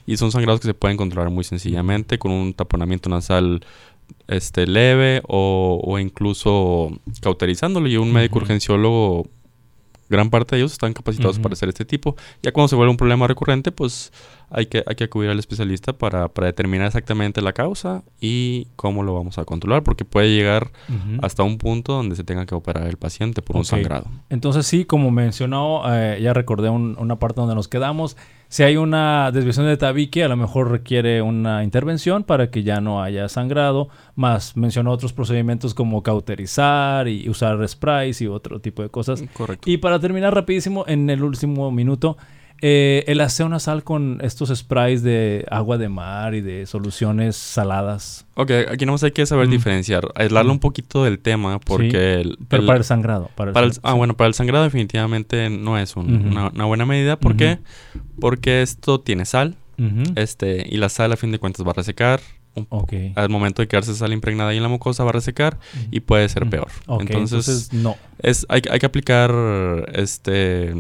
Y 0.06 0.18
son 0.18 0.32
sangrados 0.32 0.62
que 0.62 0.68
se 0.68 0.74
pueden 0.74 0.98
controlar 0.98 1.30
muy 1.30 1.44
sencillamente 1.44 2.18
con 2.18 2.32
un 2.32 2.54
taponamiento 2.54 3.10
nasal 3.10 3.66
este 4.28 4.68
leve 4.68 5.22
o, 5.28 5.82
o 5.84 6.00
incluso 6.00 7.00
cauterizándolo. 7.22 7.88
Y 7.88 7.98
un 7.98 8.14
médico 8.14 8.40
urgenciólogo 8.40 9.28
gran 10.10 10.30
parte 10.30 10.56
de 10.56 10.62
ellos 10.62 10.72
están 10.72 10.94
capacitados 10.94 11.40
para 11.40 11.54
hacer 11.54 11.70
este 11.70 11.86
tipo. 11.86 12.16
Ya 12.42 12.52
cuando 12.52 12.68
se 12.68 12.76
vuelve 12.76 12.92
un 12.92 12.98
problema 12.98 13.28
recurrente, 13.28 13.72
pues 13.72 14.12
hay 14.50 14.68
que, 14.68 14.84
hay 14.86 14.96
que 14.96 15.06
acudir 15.06 15.30
al 15.30 15.40
especialista 15.40 15.94
para, 15.94 16.30
determinar 16.36 16.88
exactamente 16.88 17.42
la 17.42 17.54
causa 17.54 18.04
y 18.20 18.68
cómo 18.76 19.04
lo 19.04 19.14
vamos 19.14 19.38
a 19.38 19.46
controlar, 19.46 19.84
porque 19.84 20.06
puede 20.06 20.36
llegar 20.36 20.72
hasta 21.22 21.44
un 21.44 21.58
punto 21.58 21.94
donde 21.94 22.16
se 22.16 22.24
tenga 22.24 22.46
que 22.46 22.56
operar 22.56 22.88
el 22.88 22.98
paciente 22.98 23.42
por 23.42 23.58
un 23.58 23.66
sangrado. 23.66 24.06
Entonces 24.30 24.66
sí, 24.68 24.86
como 24.86 25.12
mencionó, 25.12 25.84
eh, 25.92 26.20
ya 26.22 26.34
recordé 26.34 26.70
una 26.70 27.18
parte 27.18 27.42
donde 27.42 27.56
nos 27.56 27.68
quedamos, 27.68 28.18
si 28.48 28.64
hay 28.64 28.78
una 28.78 29.32
desviación 29.32 29.66
de 29.66 29.78
tabique, 29.78 30.24
a 30.24 30.28
lo 30.28 30.38
mejor 30.38 30.72
requiere 30.72 31.22
una 31.22 31.64
intervención 31.64 32.24
para 32.24 32.50
que 32.52 32.64
ya 32.64 32.80
no 32.82 33.02
haya 33.02 33.28
sangrado. 33.28 33.90
Más 34.16 34.56
mencionó 34.56 34.92
otros 34.92 35.14
procedimientos 35.14 35.74
como 35.74 36.04
cauterizar 36.04 37.08
y 37.08 37.28
usar 37.30 37.68
sprays 37.68 38.22
y 38.22 38.28
otro 38.28 38.60
tipo 38.60 38.82
de 38.82 38.90
cosas. 38.90 39.24
Correcto. 39.34 39.70
Y 39.70 39.78
para 39.78 40.00
terminar 40.00 40.34
rapidísimo, 40.34 40.86
en 40.88 41.10
el 41.10 41.24
último 41.24 41.72
minuto, 41.72 42.18
eh, 42.62 43.04
el 43.08 43.22
aseo 43.22 43.50
nasal 43.50 43.84
con 43.84 44.20
estos 44.22 44.50
sprays 44.58 45.04
de 45.04 45.46
agua 45.52 45.78
de 45.78 45.90
mar 45.90 46.36
y 46.36 46.42
de 46.42 46.66
soluciones 46.66 47.36
saladas. 47.36 48.26
Ok, 48.36 48.52
aquí 48.72 48.86
no 48.86 48.96
hay 49.02 49.12
que 49.12 49.26
saber 49.26 49.50
diferenciar, 49.50 50.08
aislarlo 50.16 50.52
un 50.52 50.60
poquito 50.60 51.04
del 51.04 51.20
tema 51.20 51.60
porque... 51.60 52.24
pero 52.48 52.66
para 52.66 52.78
el 52.78 52.84
sangrado. 52.84 53.30
Para 53.36 53.52
ah, 53.84 53.94
bueno, 53.94 54.16
para 54.16 54.28
el 54.30 54.34
sangrado 54.34 54.64
definitivamente 54.64 55.50
no 55.50 55.78
es 55.78 55.96
una, 55.96 56.50
buena 56.66 56.86
medida. 56.86 57.18
¿Por 57.20 57.36
qué? 57.36 57.60
Porque 58.20 58.62
esto 58.62 59.02
tiene 59.02 59.26
sal 59.26 59.56
este 60.16 60.66
y 60.70 60.78
la 60.78 60.90
sal 60.90 61.12
a 61.12 61.18
fin 61.18 61.32
de 61.32 61.40
cuentas 61.40 61.66
va 61.66 61.72
a 61.72 61.76
resecar. 61.76 62.22
Al 63.16 63.30
momento 63.30 63.62
de 63.62 63.68
quedarse 63.68 63.94
sal 63.94 64.14
impregnada 64.14 64.52
ahí 64.52 64.58
en 64.58 64.64
la 64.64 64.70
mucosa 64.70 65.04
va 65.04 65.10
a 65.10 65.14
resecar 65.14 65.60
y 65.92 66.00
puede 66.00 66.30
ser 66.30 66.50
peor. 66.50 66.70
entonces, 67.00 67.74
no. 67.74 67.98
Es, 68.20 68.46
hay, 68.48 68.62
hay 68.72 68.80
que 68.80 68.86
aplicar 68.86 69.34
este 69.94 70.74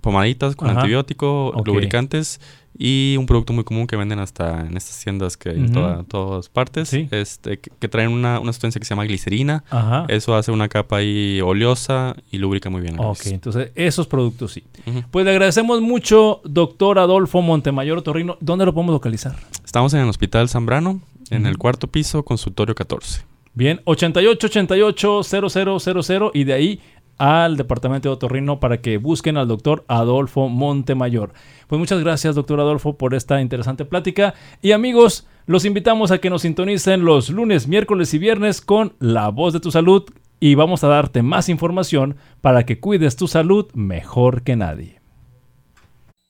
pomaditas 0.00 0.56
con 0.56 0.70
antibiótico, 0.70 1.52
lubricantes 1.64 2.40
y 2.78 3.16
un 3.18 3.26
producto 3.26 3.52
muy 3.52 3.64
común 3.64 3.86
que 3.86 3.96
venden 3.96 4.20
hasta 4.20 4.66
en 4.66 4.76
estas 4.76 4.98
tiendas 5.00 5.36
que 5.36 5.50
hay 5.50 5.56
en 5.56 6.04
todas 6.06 6.48
partes, 6.48 6.92
este, 6.92 7.58
que, 7.58 7.88
traen 7.88 8.10
una, 8.10 8.40
una, 8.40 8.52
sustancia 8.52 8.78
que 8.78 8.86
se 8.86 8.90
llama 8.90 9.04
glicerina. 9.04 9.64
Eso 10.08 10.34
hace 10.34 10.50
una 10.50 10.68
capa 10.68 10.96
ahí 10.96 11.40
oleosa 11.42 12.16
y 12.30 12.38
lubrica 12.38 12.70
muy 12.70 12.80
bien. 12.80 12.96
ok, 12.98 13.26
entonces 13.26 13.72
esos 13.74 14.06
productos 14.06 14.52
sí. 14.52 14.64
Pues 15.10 15.24
le 15.24 15.32
agradecemos 15.32 15.80
mucho, 15.80 16.40
doctor 16.44 16.98
Adolfo 16.98 17.42
Montemayor 17.42 18.02
Torrino. 18.02 18.38
¿Dónde 18.40 18.64
lo 18.64 18.72
podemos 18.72 18.94
localizar? 18.94 19.36
Estamos 19.64 19.92
en 19.94 20.00
el 20.00 20.08
Hospital 20.08 20.48
Zambrano, 20.48 21.00
en 21.30 21.46
el 21.46 21.58
cuarto 21.58 21.86
piso, 21.86 22.24
consultorio 22.24 22.74
14. 22.74 23.22
Bien, 23.52 23.80
88 23.84 24.46
88 24.46 25.22
0000 25.22 26.30
y 26.34 26.44
de 26.44 26.52
ahí 26.52 26.80
al 27.20 27.58
departamento 27.58 28.08
de 28.08 28.14
otorrino 28.14 28.60
para 28.60 28.80
que 28.80 28.96
busquen 28.96 29.36
al 29.36 29.46
doctor 29.46 29.84
Adolfo 29.88 30.48
Montemayor. 30.48 31.34
Pues 31.68 31.78
muchas 31.78 32.00
gracias, 32.00 32.34
doctor 32.34 32.58
Adolfo, 32.60 32.96
por 32.96 33.14
esta 33.14 33.42
interesante 33.42 33.84
plática. 33.84 34.32
Y 34.62 34.72
amigos, 34.72 35.28
los 35.44 35.66
invitamos 35.66 36.12
a 36.12 36.18
que 36.18 36.30
nos 36.30 36.42
sintonicen 36.42 37.04
los 37.04 37.28
lunes, 37.28 37.68
miércoles 37.68 38.14
y 38.14 38.18
viernes 38.18 38.62
con 38.62 38.94
La 39.00 39.28
Voz 39.28 39.52
de 39.52 39.60
tu 39.60 39.70
Salud 39.70 40.04
y 40.40 40.54
vamos 40.54 40.82
a 40.82 40.88
darte 40.88 41.20
más 41.20 41.50
información 41.50 42.16
para 42.40 42.64
que 42.64 42.80
cuides 42.80 43.16
tu 43.16 43.28
salud 43.28 43.66
mejor 43.74 44.42
que 44.42 44.56
nadie. 44.56 44.99